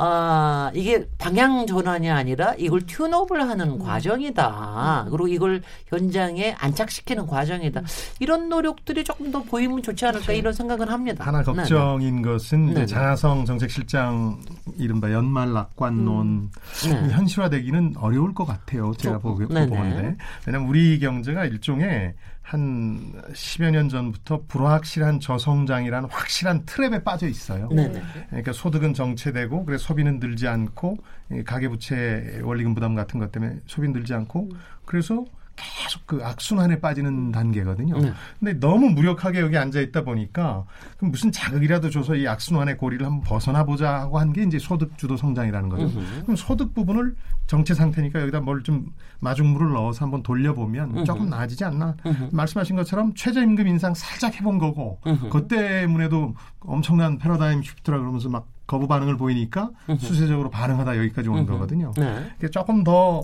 [0.00, 3.78] 아, 이게 방향 전환이 아니라 이걸 튠업을 하는 음.
[3.78, 5.04] 과정이다.
[5.06, 5.10] 음.
[5.10, 7.82] 그리고 이걸 현장에 안착시키는 과정이다.
[8.20, 10.38] 이런 노력들이 조금 더 보이면 좋지 않을까 그렇죠.
[10.38, 11.26] 이런 생각은 합니다.
[11.26, 12.22] 하나 네, 걱정인 네.
[12.22, 12.86] 것은 네.
[12.86, 14.40] 장하성 정책실장
[14.76, 16.50] 이른바 연말 낙관론 음.
[16.84, 17.08] 네.
[17.10, 18.92] 현실화되기는 어려울 것 같아요.
[18.98, 20.16] 제가 보고, 네, 보는데.
[20.46, 22.14] 왜냐하면 우리 경제가 일종의
[22.48, 27.68] 한 10여 년 전부터 불확실한 저성장이라는 확실한 트랩에 빠져 있어요.
[27.68, 28.02] 네네.
[28.30, 30.96] 그러니까 소득은 정체되고 그래서 소비는 늘지 않고
[31.44, 34.48] 가계부채 원리금 부담 같은 것 때문에 소비는 늘지 않고
[34.86, 35.26] 그래서
[35.82, 37.98] 계속 그 악순환에 빠지는 단계거든요.
[37.98, 38.12] 네.
[38.38, 40.64] 근데 너무 무력하게 여기 앉아 있다 보니까
[40.96, 44.96] 그럼 무슨 자극이라도 줘서 이 악순환의 고리를 한번 벗어나 보자 하고 한 게 이제 소득
[44.98, 45.84] 주도 성장이라는 거죠.
[45.86, 46.22] 으흠.
[46.22, 47.14] 그럼 소득 부분을
[47.46, 48.86] 정체 상태니까 여기다 뭘 좀
[49.20, 51.04] 마중물을 넣어서 한번 돌려보면 으흠.
[51.04, 51.96] 조금 나아지지 않나.
[52.06, 52.28] 으흠.
[52.32, 55.00] 말씀하신 것처럼 최저임금 인상 살짝 해본 거고
[55.30, 61.92] 그 때문에도 엄청난 패러다임 쉬프트라 그러면서 막 거부 반응을 보이니까 수세적으로 반응하다 여기까지 온 거거든요.
[61.96, 62.28] 네.
[62.52, 63.22] 조금 더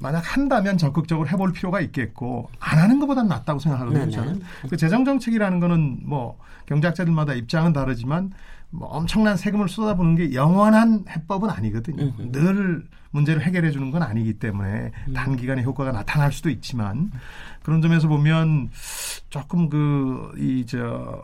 [0.00, 4.10] 만약 한다면 적극적으로 해볼 필요가 있겠고 안 하는 것보다 낫다고 생각하거든요.
[4.10, 4.40] 저는
[4.70, 8.32] 그 재정 정책이라는 거는 뭐 경제학자들마다 입장은 다르지만
[8.70, 12.04] 뭐 엄청난 세금을 쏟아부는 게 영원한 해법은 아니거든요.
[12.04, 12.32] 음흠.
[12.32, 15.12] 늘 문제를 해결해 주는 건 아니기 때문에 음.
[15.12, 17.10] 단기간에 효과가 나타날 수도 있지만
[17.62, 18.70] 그런 점에서 보면
[19.28, 21.22] 조금 그 이 저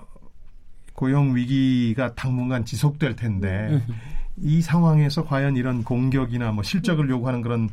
[0.93, 3.83] 고용 위기가 당분간 지속될 텐데.
[4.41, 7.69] 이 상황에서 과연 이런 공격이나 뭐 실적을 요구하는 그런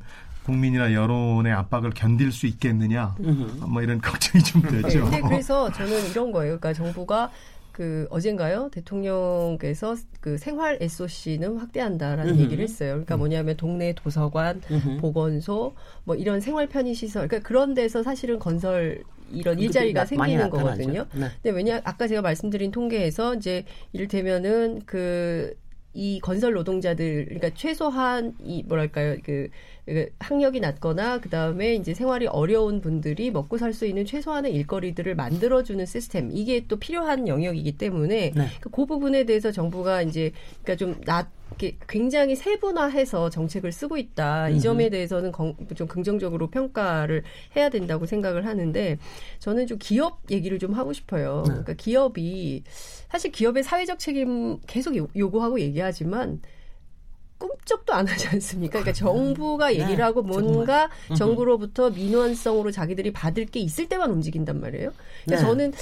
[0.46, 3.16] 국민이나 여론의 압박을 견딜 수 있겠느냐
[3.68, 5.10] 뭐 이런 걱정이 좀 되죠.
[5.10, 6.60] 네, 그래서 저는 이런 거예요.
[6.60, 7.32] 그러니까 정부가
[7.72, 12.42] 그 어젠가요 대통령께서 그 생활 SOC는 확대한다라는 음흠.
[12.44, 12.92] 얘기를 했어요.
[12.92, 13.20] 그러니까 음.
[13.20, 14.98] 뭐냐면 동네 도서관, 음흠.
[15.02, 15.74] 보건소,
[16.06, 21.06] 뭐 이런 생활 편의 시설, 그러니까 그런 데서 사실은 건설 이런 일자리가 생기는 거거든요.
[21.14, 21.28] 네.
[21.42, 25.58] 근데 왜냐 아까 제가 말씀드린 통계에서 이제 이를테면은 그
[25.96, 29.50] 이 건설 노동자들 그러니까 최소한 이 뭐랄까요 그
[29.86, 35.16] 그 학력이 낮거나 그 다음에 이제 생활이 어려운 분들이 먹고 살 수 있는 최소한의 일거리들을
[35.16, 38.48] 만들어주는 시스템 이게 또 필요한 영역이기 때문에 네.
[38.62, 40.32] 그 부분에 대해서 정부가 이제
[40.64, 41.35] 그러니까 좀 낮.
[41.88, 44.50] 굉장히 세분화해서 정책을 쓰고 있다.
[44.50, 45.32] 이 점에 대해서는
[45.76, 47.24] 좀 긍정적으로 평가를
[47.56, 48.98] 해야 된다고 생각을 하는데
[49.40, 51.44] 저는 좀 기업 얘기를 좀 하고 싶어요.
[51.48, 51.52] 네.
[51.52, 52.64] 그러니까 기업이
[53.10, 56.42] 사실 기업의 사회적 책임 계속 요구하고 얘기하지만
[57.38, 58.80] 꿈쩍도 안 하지 않습니까?
[58.80, 60.90] 그러니까 정부가 네, 얘기를 하고 뭔가.
[61.18, 64.92] 정부로부터 민원성으로 자기들이 받을 게 있을 때만 움직인단 말이에요.
[65.26, 65.38] 그러니까 네.
[65.38, 65.74] 저는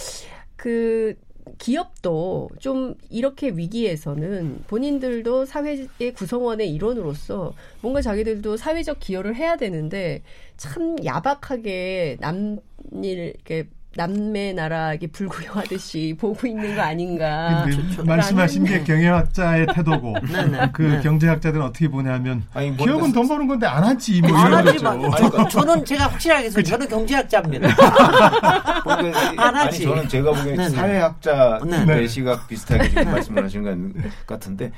[0.55, 1.15] 그
[1.57, 10.23] 기업도 좀 이렇게 위기에서는 본인들도 사회의 구성원의 일원으로서 뭔가 자기들도 사회적 기여를 해야 되는데
[10.57, 17.65] 참 야박하게 남일 이렇게 남매 나라에게 불구형하듯이 보고 있는 거 아닌가.
[18.05, 20.69] 말씀하신 게 경영학자의 태도고 네, 네.
[20.73, 21.01] 그 네.
[21.01, 24.97] 경제학자들은 어떻게 보냐면 아니, 뭐 기업은 돈 버는 건데 안 하지 뭐안 하지 마.
[25.17, 27.69] 저, 저는 제가 확실하게 해서 저는 경제학자입니다.
[29.37, 29.77] 안 하지.
[29.77, 32.07] 아니, 저는 제가 보기엔 네, 사회학자 네.
[32.07, 34.71] 시각 비슷하게 지금 말씀을 하시는 것 같은데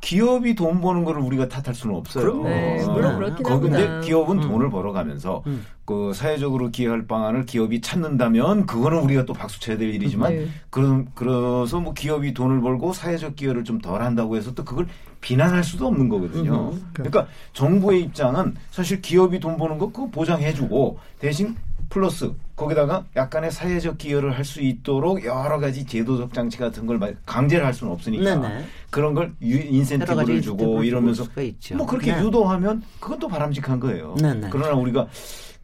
[0.00, 2.42] 기업이 돈 버는 거를 우리가 탓할 수는 없어요.
[2.42, 4.48] 네, 물론 그렇긴 한데 기업은 음.
[4.48, 5.64] 돈을 벌어가면서 음.
[5.86, 10.48] 그 사회적으로 기여할 방안을 기업이 찾는다면 그거는 우리가 또 박수 쳐야 될 일이지만 네.
[10.68, 14.88] 그런 그래서 뭐 기업이 돈을 벌고 사회적 기여를 좀 덜 한다고 해서 또 그걸
[15.20, 16.70] 비난할 수도 없는 거거든요.
[16.72, 16.90] 음.
[16.92, 21.54] 그러니까 정부의 입장은 사실 기업이 돈 버는 거 그거 보장해 주고 대신
[21.88, 27.64] 플러스 거기다가 약간의 사회적 기여를 할 수 있도록 여러 가지 제도적 장치 같은 걸 강제를
[27.64, 28.64] 할 수는 없으니까 네네.
[28.90, 31.26] 그런 걸 인센티브를 주고 이러면서
[31.74, 32.22] 뭐 그렇게 네.
[32.22, 34.16] 유도하면 그건 또 바람직한 거예요.
[34.20, 34.48] 네네.
[34.50, 35.06] 그러나 우리가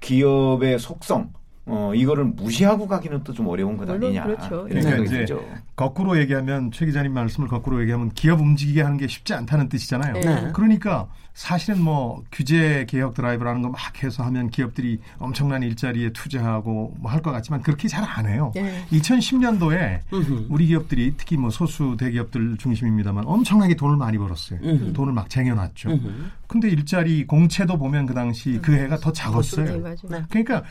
[0.03, 1.31] 기업의 속성
[1.65, 4.67] 어 이거를 무시하고 가기는 또 좀 어려운 것 아니냐 그렇죠.
[4.69, 5.41] 이런 생각이 네, 들죠.
[5.77, 10.13] 거꾸로 얘기하면 최 기자님 말씀을 거꾸로 얘기하면 기업 움직이게 하는 게 쉽지 않다는 뜻이잖아요.
[10.15, 10.51] 네.
[10.53, 17.11] 그러니까 사실은 뭐 규제 개혁 드라이브라는 거 막 해서 하면 기업들이 엄청난 일자리에 투자하고 뭐
[17.11, 18.53] 할 것 같지만 그렇게 잘 안 해요.
[18.55, 18.85] 네.
[18.93, 20.01] 2010년도에
[20.51, 24.59] 우리 기업들이 특히 뭐 소수 대기업들 중심입니다만 엄청나게 돈을 많이 벌었어요.
[24.63, 24.93] 음흠.
[24.93, 25.91] 돈을 막 쟁여놨죠.
[25.91, 26.09] 음흠.
[26.47, 29.65] 근데 일자리 공채도 보면 그 당시 그 해가 더 작았어요.
[30.11, 30.65] 네, 그러니까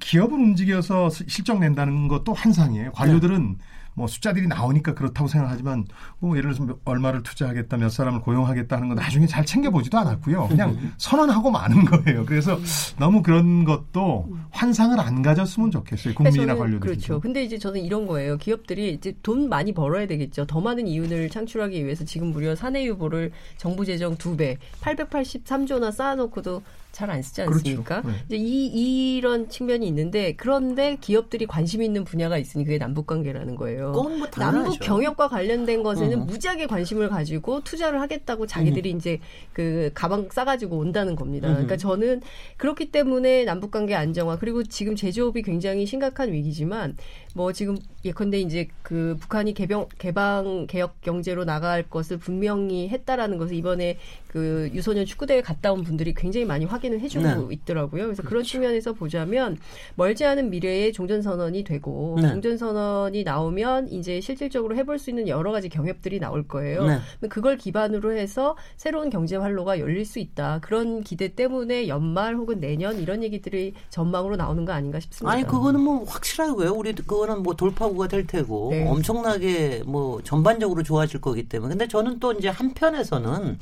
[0.00, 2.90] 기업을 움직여서 실적 낸다는 것도 환상이에요.
[2.92, 3.64] 관료들은 네.
[3.94, 5.86] 뭐 숫자들이 나오니까 그렇다고 생각하지만
[6.18, 10.48] 뭐 예를 들어서 얼마를 투자하겠다 몇 사람을 고용하겠다 하는 거 나중에 잘 챙겨보지도 않았고요.
[10.48, 10.92] 그냥 음.
[10.98, 12.26] 선언하고 마는 거예요.
[12.26, 12.58] 그래서
[12.98, 16.14] 너무 그런 것도 환상을 안 가졌으면 좋겠어요.
[16.14, 16.80] 국민이나 관료들이.
[16.80, 17.20] 그렇죠.
[17.20, 18.36] 근데 이제 저는 이런 거예요.
[18.36, 20.46] 기업들이 이제 돈 많이 벌어야 되겠죠.
[20.46, 26.62] 더 많은 이윤을 창출하기 위해서 지금 무려 사내 유보를 정부 재정 두 배, 883조나 쌓아놓고도
[26.94, 27.58] 잘 안 쓰지 그렇죠.
[27.58, 28.02] 않습니까?
[28.02, 28.18] 그렇죠.
[28.28, 28.36] 네.
[28.36, 33.92] 이제 이 이런 측면이 있는데 그런데 기업들이 관심 있는 분야가 있으니 그게 남북 관계라는 거예요.
[33.92, 36.24] 뭐 남북 경협과 관련된 것에는 어.
[36.24, 38.96] 무지하게 관심을 가지고 투자를 하겠다고 자기들이 음.
[38.96, 39.18] 이제
[39.52, 41.48] 그 가방 싸가지고 온다는 겁니다.
[41.48, 41.54] 음.
[41.54, 42.22] 그러니까 저는
[42.56, 46.96] 그렇기 때문에 남북 관계 안정화 그리고 지금 제조업이 굉장히 심각한 위기지만
[47.36, 53.56] 뭐 지금 예컨대 이제 그 북한이 개병 개방 개혁 경제로 나갈 것을 분명히 했다라는 것을
[53.56, 57.54] 이번에 그 유소년 축구대회 갔다 온 분들이 굉장히 많이 확인을 해주고 네.
[57.54, 58.04] 있더라고요.
[58.04, 58.28] 그래서 그렇죠.
[58.28, 59.58] 그런 측면에서 보자면
[59.96, 62.28] 멀지 않은 미래에 종전 선언이 되고 네.
[62.28, 66.86] 종전 선언이 나오면 이제 실질적으로 해볼 수 있는 여러 가지 경협들이 나올 거예요.
[66.86, 66.98] 네.
[67.28, 70.60] 그걸 기반으로 해서 새로운 경제 활로가 열릴 수 있다.
[70.62, 75.32] 그런 기대 때문에 연말 혹은 내년 이런 얘기들이 전망으로 나오는 거 아닌가 싶습니다.
[75.32, 76.72] 아니 그거는 뭐 확실하고요.
[76.72, 78.88] 우리 그그 거는 뭐 돌파구가 될 테고 네.
[78.88, 83.58] 엄청나게 뭐 전반적으로 좋아질 거기 때문에 근데 저는 또 이제 한편에서는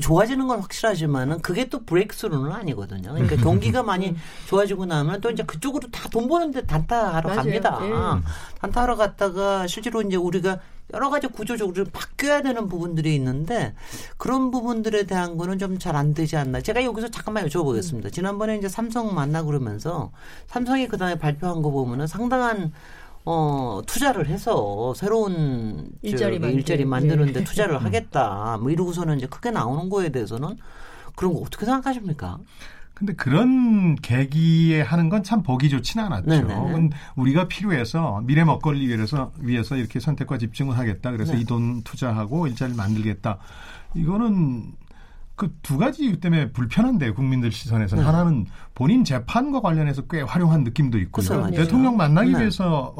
[0.00, 3.12] 좋아지는 건 확실하지만은 그게 또 브레이크스루는 아니거든요.
[3.12, 4.16] 그러니까 경기가 많이 음.
[4.46, 7.40] 좋아지고 나면 또 이제 그쪽으로 다 돈 버는데 단타하러 맞아요.
[7.42, 7.78] 갑니다.
[7.80, 7.90] 네.
[8.60, 10.60] 단타하러 갔다가 실제로 이제 우리가
[10.92, 13.74] 여러 가지 구조적으로 바뀌어야 되는 부분들이 있는데
[14.16, 16.60] 그런 부분들에 대한 거는 좀 잘 안 되지 않나.
[16.60, 18.12] 제가 여기서 잠깐만 여쭤보겠습니다.
[18.12, 20.12] 지난번에 이제 삼성 만나 그러면서
[20.46, 22.72] 삼성이 그다음에 발표한 거 보면은 상당한
[23.26, 27.44] 어, 투자를 해서 새로운 일자리, 저기, 일자리 만드는데 네.
[27.44, 28.58] 투자를 하겠다.
[28.60, 30.56] 뭐 이러고서는 이제 크게 나오는 거에 대해서는
[31.16, 32.38] 그런 거 어떻게 생각하십니까?
[32.92, 36.46] 근데 그런 계기에 하는 건 참 보기 좋지는 않았죠.
[36.46, 36.90] 네네.
[37.16, 41.10] 우리가 필요해서 미래 먹거리 위해서 위해서 이렇게 선택과 집중을 하겠다.
[41.10, 41.40] 그래서 네.
[41.40, 43.38] 이돈 투자하고 일자리를 만들겠다.
[43.94, 44.74] 이거는
[45.36, 48.02] 그 두 가지 이유 때문에 불편한데 국민들 시선에서 네.
[48.02, 51.50] 하나는 본인 재판과 관련해서 꽤 활용한 느낌도 있고요.
[51.50, 52.40] 대통령 만나기 네.
[52.40, 52.94] 위해서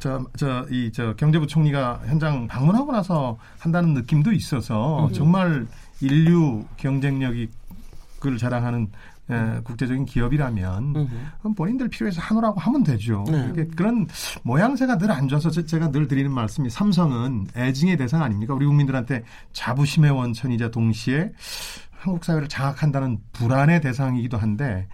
[0.00, 5.12] 저, 저, 이, 저, 경제부총리가 현장 방문하고 나서 한다는 느낌도 있어서 음.
[5.12, 5.66] 정말
[6.00, 7.48] 인류 경쟁력이
[8.18, 8.90] 그를 자랑하는
[9.30, 11.54] 예, 국제적인 기업이라면 음흠.
[11.54, 13.24] 본인들 필요해서 하노라고 하면 되죠.
[13.28, 13.52] 네.
[13.76, 14.06] 그런
[14.42, 18.54] 모양새가 늘 안 좋아서 제가 늘 드리는 말씀이 삼성은 애증의 대상 아닙니까?
[18.54, 21.32] 우리 국민들한테 자부심의 원천이자 동시에
[21.92, 24.88] 한국 사회를 장악한다는 불안의 대상이기도 한데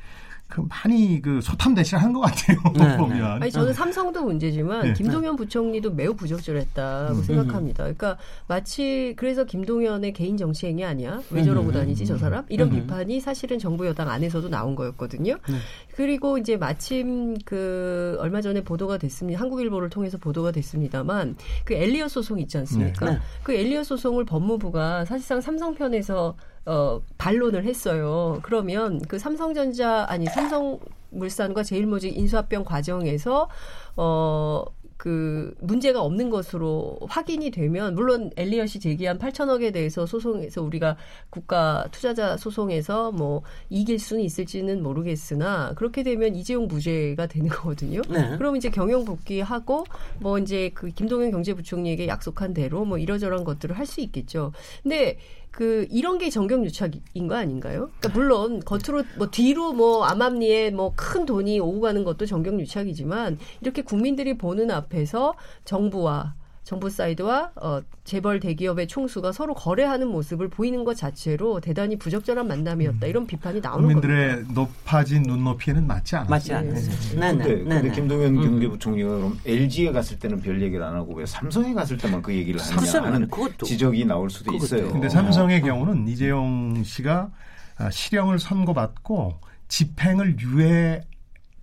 [0.48, 2.56] 그 많이 그 소탐대실 하는 것 같아요.
[2.74, 3.18] 네, 보면.
[3.18, 3.44] 네.
[3.44, 5.36] 아니 저는 삼성도 문제지만 네, 김동연 네.
[5.36, 7.22] 부총리도 매우 부적절했다고 음.
[7.22, 7.84] 생각합니다.
[7.84, 11.20] 그러니까 마치 그래서 김동연의 개인 정치행위 아니야?
[11.30, 11.72] 왜 저러고 음.
[11.72, 12.46] 다니지 저 사람?
[12.48, 12.80] 이런 음.
[12.80, 15.36] 비판이 사실은 정부 여당 안에서도 나온 거였거든요.
[15.48, 15.54] 네.
[15.94, 19.40] 그리고 이제 마침 그 얼마 전에 보도가 됐습니다.
[19.40, 23.10] 한국일보를 통해서 보도가 됐습니다만 그 엘리엇 소송 있지 않습니까?
[23.10, 23.18] 네.
[23.42, 26.34] 그 엘리엇 소송을 법무부가 사실상 삼성 편에서
[26.66, 28.38] 어, 반론을 했어요.
[28.42, 33.48] 그러면 그 삼성전자 아니 삼성물산과 제일모직 인수합병 과정에서
[33.96, 34.64] 어.
[34.98, 40.96] 그 문제가 없는 것으로 확인이 되면 물론 엘리엇이 제기한 8천억에 대해서 소송에서 우리가
[41.30, 48.02] 국가 투자자 소송에서 뭐 이길 수는 있을지는 모르겠으나 그렇게 되면 이재용 무죄가 되는 거거든요.
[48.10, 48.36] 네.
[48.38, 49.84] 그럼 이제 경영 복귀하고
[50.18, 54.52] 뭐 이제 그 김동연 경제부총리에게 약속한 대로 뭐 이러저러한 것들을 할 수 있겠죠.
[54.82, 55.16] 근데
[55.50, 57.90] 그 이런 게 정경 유착인 거 아닌가요?
[57.98, 63.38] 그러니까 물론 겉으로 뭐 뒤로 뭐 암암리에 뭐 큰 돈이 오고 가는 것도 정경 유착이지만
[63.60, 65.34] 이렇게 국민들이 보는 앞에서
[65.64, 66.34] 정부와
[66.68, 73.06] 정부 사이드와 어, 재벌 대기업의 총수가 서로 거래하는 모습을 보이는 것 자체로 대단히 부적절한 만남이었다
[73.06, 74.52] 이런 비판이 나오는 국민들의 겁니다.
[74.52, 76.30] 높아진 눈높이는 맞지 않았어요.
[76.30, 77.20] 맞지 않았어요.
[77.20, 77.32] 네.
[77.32, 77.32] 네.
[77.32, 77.54] 네.
[77.54, 77.90] 근데, 네.
[77.90, 78.42] 김동연 음.
[78.42, 82.60] 경제부총리가 그럼 LG에 갔을 때는 별 얘기를 안 하고 왜 삼성에 갔을 때만 그 얘기를
[82.60, 84.64] 하느냐 하는 그것도, 지적이 나올 수도 그것도.
[84.66, 84.92] 있어요.
[84.92, 85.64] 근데 삼성의 어.
[85.64, 87.30] 경우는 이재용 씨가
[87.78, 91.00] 아, 실형을 선고받고 집행을 유예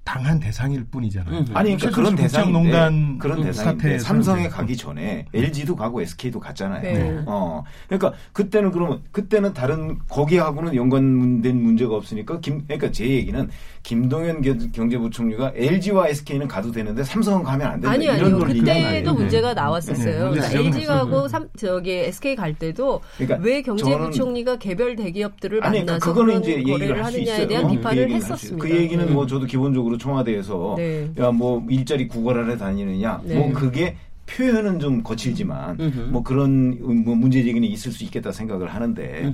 [0.06, 1.40] 당한 대상일 뿐이잖아요.
[1.40, 1.46] 음.
[1.56, 6.82] 아니 그러니까 그런 대상인데 그런 대상인데 삼성에 가기 전에 LG도 가고 SK도 갔잖아요.
[6.82, 7.24] 네.
[7.26, 13.50] 어 그러니까 그때는 그러면 그때는 다른 거기하고는 연관된 문제가 없으니까 김 그러니까 제 얘기는
[13.82, 17.92] 김동연 경제부총리가 LG와 SK는 가도 되는데 삼성은 가면 안 된다.
[17.92, 18.40] 아니 아니요.
[18.40, 20.34] 그때도 문제가 나왔었어요.
[20.34, 20.40] 네.
[20.40, 25.94] 그러니까 LG 가고 삼, 저기 SK 갈 때도 그러니까 왜 경제부총리가 개별 대기업들을 아니, 그러니까
[25.94, 27.70] 만나서 그거는 이제 거래를 하느냐에 대한 어?
[27.70, 28.68] 비판을 그 했었습니다.
[28.68, 31.12] 그 얘기는 뭐 저도 기본적으로 청와대에서 네.
[31.18, 33.36] 야뭐 일자리 구걸하러 다니느냐 네.
[33.36, 33.96] 뭐 그게
[34.28, 36.00] 표현은 좀 거칠지만 음흠.
[36.12, 39.32] 뭐 그런 뭐 문제 제기는 있을 수 있겠다 생각을 하는데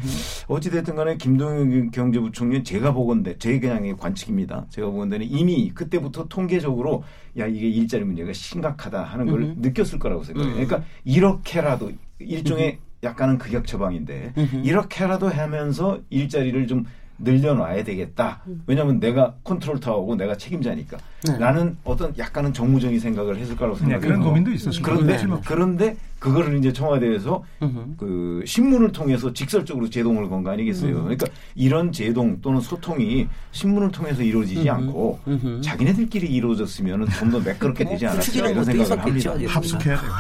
[0.48, 4.66] 어찌 됐든 간에 김동연 경제부총리는 제가 보건대 제 그냥 관측입니다.
[4.70, 7.04] 제가 보건대는 이미 그때부터 통계적으로
[7.38, 9.62] 야 이게 일자리 문제가 심각하다 하는 걸 음흠.
[9.62, 10.54] 느꼈을 거라고 생각해요.
[10.54, 14.34] 그러니까 이렇게라도 일종의 약간은 극약 처방인데
[14.64, 16.86] 이렇게라도 하면서 일자리를 좀
[17.24, 18.42] 늘려놔야 되겠다.
[18.68, 20.98] 왜냐하면 내가 컨트롤 타워고 내가 책임자니까.
[21.28, 21.38] 네.
[21.38, 24.02] 라는 어떤 약간은 정무적인 생각을 했을 거라고 생각해요.
[24.02, 24.82] 네, 그런 고민도 있었어요.
[24.84, 25.42] 그런데 네.
[25.46, 27.96] 그런데 그거를 이제 청와대에서 으흠.
[27.98, 30.92] 그 신문을 통해서 직설적으로 제동을 건 거 아니겠어요.
[30.94, 31.02] 으흠.
[31.04, 34.70] 그러니까 이런 제동 또는 소통이 신문을 통해서 이루어지지 으흠.
[34.70, 35.20] 않고
[35.62, 39.34] 자기네들끼리 이루어졌으면 좀 더 매끄럽게 되지 않았을까 이런 생각을 합니다.
[39.48, 40.12] 합숙해야 돼요.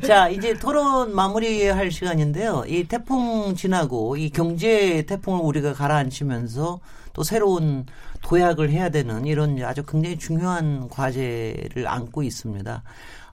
[0.06, 2.64] 자 이제 토론 마무리할 시간인데요.
[2.66, 6.80] 이 태풍 지나고 이 경제 태풍을 우리가 가라앉히면서
[7.12, 7.84] 또 새로운
[8.22, 12.82] 도약을 해야 되는 이런 아주 굉장히 중요한 과제를 안고 있습니다.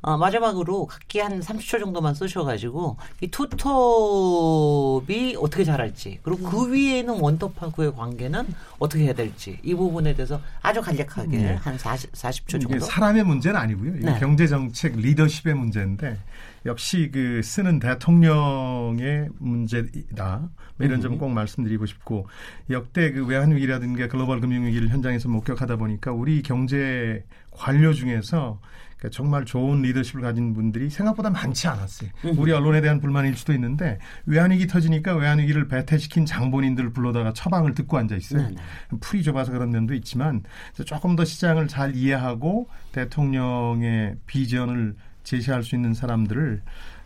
[0.03, 6.73] 어, 마지막으로 각기 한 30초 정도만 쓰셔가지고 이 투톱이 어떻게 자랄지 그리고 그 음.
[6.73, 8.45] 위에는 원톱하고의 관계는
[8.79, 11.53] 어떻게 해야 될지 이 부분에 대해서 아주 간략하게 네.
[11.55, 12.79] 한 40, 40초 정도.
[12.79, 13.93] 사람의 문제는 아니고요.
[14.01, 14.19] 네.
[14.19, 16.17] 경제 정책 리더십의 문제인데
[16.65, 20.49] 역시 그 쓰는 대통령의 문제다.
[20.77, 22.27] 뭐 이런 점 꼭 말씀드리고 싶고
[22.71, 28.59] 역대 그 외환위기라든가 글로벌 금융위기를 현장에서 목격하다 보니까 우리 경제 관료 중에서
[29.03, 32.09] 그러니까 정말 좋은 리더십을 가진 분들이 생각보다 많지 않았어요.
[32.37, 38.15] 우리 언론에 대한 불만일 수도 있는데 외환위기 터지니까 외환위기를 배태시킨 장본인들을 불러다가 처방을 듣고 앉아
[38.15, 38.43] 있어요.
[38.43, 38.55] 네네.
[39.01, 40.43] 풀이 좁아서 그런 면도 있지만
[40.85, 46.61] 조금 더 시장을 잘 이해하고 대통령의 비전을 제시할 수 있는 사람들을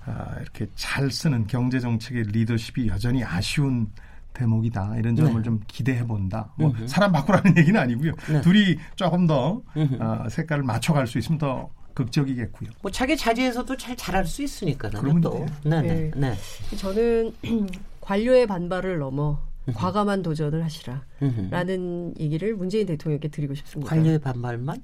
[0.06, 3.88] 아, 이렇게 잘 쓰는 경제 정책의 리더십이 여전히 아쉬운
[4.34, 5.42] 대목이다 이런 점을 네.
[5.42, 6.54] 좀 기대해 본다.
[6.58, 8.14] 뭐 사람 바꾸라는 얘기는 아니고요.
[8.32, 8.42] 네.
[8.42, 9.62] 둘이 조금 더
[10.00, 12.70] 어, 색깔을 맞춰갈 수 있으면 더 극적이겠고요.
[12.82, 14.90] 뭐 자기 자리에서도 잘 잘할 수 있으니까.
[14.90, 15.46] 그러면 또.
[15.64, 16.12] 네, 네.
[16.16, 16.34] 네.
[16.78, 17.34] 저는
[18.02, 19.40] 관료의 반발을 넘어
[19.74, 23.90] 과감한 도전을 하시라라는 얘기를 문재인 대통령께 드리고 싶습니다.
[23.90, 24.82] 관료의 반발만?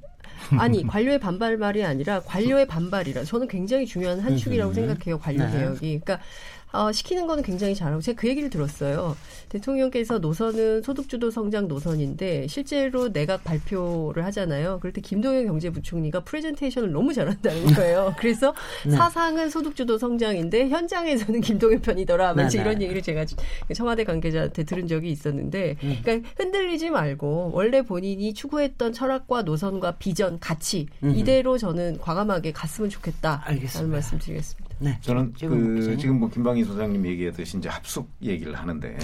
[0.57, 5.51] 아니 관료의 반발 말이 아니라 관료의 반발이라 저는 굉장히 중요한 한 축이라고 생각해요 관료 네.
[5.51, 6.01] 개혁이.
[6.03, 6.19] 그러니까
[6.73, 9.15] 어, 시키는 거는 굉장히 잘하고 제가 그 얘기를 들었어요.
[9.49, 14.79] 대통령께서 노선은 소득주도 성장 노선인데 실제로 내각 발표를 하잖아요.
[14.79, 18.15] 그럴 때 김동연 경제부총리가 프레젠테이션을 너무 잘한다는 거예요.
[18.17, 18.55] 그래서
[18.85, 18.91] 네.
[18.91, 22.33] 사상은 소득주도 성장인데 현장에서는 김동연 편이더라.
[22.33, 22.69] 마치 네, 네.
[22.69, 23.25] 이런 얘기를 제가
[23.75, 25.97] 청와대 관계자한테 들은 적이 있었는데 음.
[26.03, 31.13] 그러니까 흔들리지 말고 원래 본인이 추구했던 철학과 노선과 비전, 가치 음.
[31.15, 33.43] 이대로 저는 과감하게 갔으면 좋겠다.
[33.45, 33.91] 알겠습니다.
[33.91, 34.72] 말씀드리겠습니다.
[34.79, 34.97] 네.
[35.01, 38.97] 저는 그 지금 뭐 김방희 소장님 얘기했듯이 이제 합숙 얘기를 하는데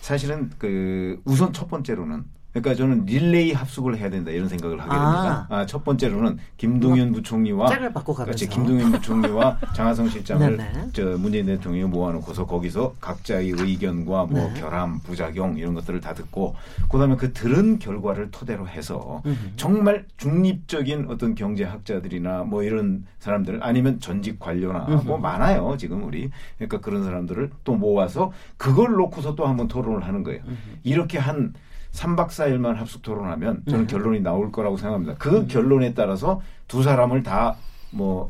[0.00, 2.24] 사실은 그 우선 첫 번째로는
[2.54, 5.46] 그러니까 저는 릴레이 합숙을 해야 된다 이런 생각을 하게 됩니다.
[5.50, 10.88] 아, 아 첫 번째로는 김동연 부총리와 짝을 바꿔 가면서 김동연 부총리와 장하성 실장을 네, 네.
[10.92, 14.60] 저 문재인 대통령이 모아놓고서 거기서 각자의 의견과 뭐 네.
[14.60, 16.54] 결함, 부작용 이런 것들을 다 듣고
[16.88, 19.20] 그다음에 그 들은 결과를 토대로 해서
[19.56, 26.78] 정말 중립적인 어떤 경제학자들이나 뭐 이런 사람들 아니면 전직 관료나 뭐 많아요 지금 우리 그러니까
[26.78, 30.40] 그런 사람들을 또 모아서 그걸 놓고서 또 한번 토론을 하는 거예요.
[30.84, 31.52] 이렇게 한
[31.94, 33.92] 3박 4일만 합숙 토론하면 저는 네.
[33.92, 35.14] 결론이 나올 거라고 생각합니다.
[35.18, 35.48] 그 음.
[35.48, 37.56] 결론에 따라서 두 사람을 다
[37.92, 38.28] 뭐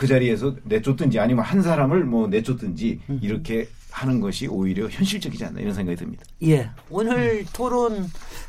[0.00, 3.20] 그 자리에서 내쫓든지 아니면 한 사람을 뭐 내쫓든지 음.
[3.22, 6.24] 이렇게 하는 것이 오히려 현실적이지 않나 이런 생각이 듭니다.
[6.42, 6.70] 예.
[6.88, 7.46] 오늘 음.
[7.52, 8.06] 토론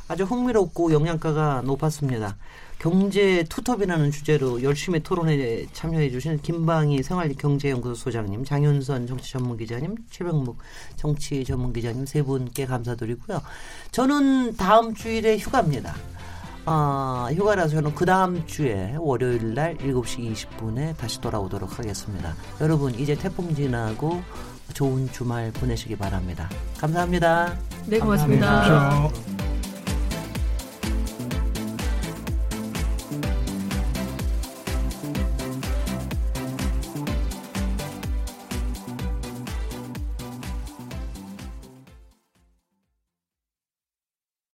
[0.08, 2.38] 아주 흥미롭고 영양가가 높았습니다.
[2.82, 9.98] 경제 투톱이라는 주제로 열심히 토론에 참여해 주신 김방희 생활 경제연구소 소장님, 장윤선 정치 전문 기자님,
[10.10, 10.58] 최병묵
[10.96, 13.40] 정치 전문 기자님 세 분께 감사드리고요.
[13.92, 15.94] 저는 다음 주일에 휴가입니다.
[16.66, 22.34] 어, 휴가라서 저는 그 다음 주에 월요일 날 7시 20분에 다시 돌아오도록 하겠습니다.
[22.62, 24.24] 여러분, 이제 태풍 지나고
[24.74, 26.50] 좋은 주말 보내시기 바랍니다.
[26.80, 27.56] 감사합니다.
[27.86, 28.48] 네, 고맙습니다.
[28.48, 29.61] 감사합니다.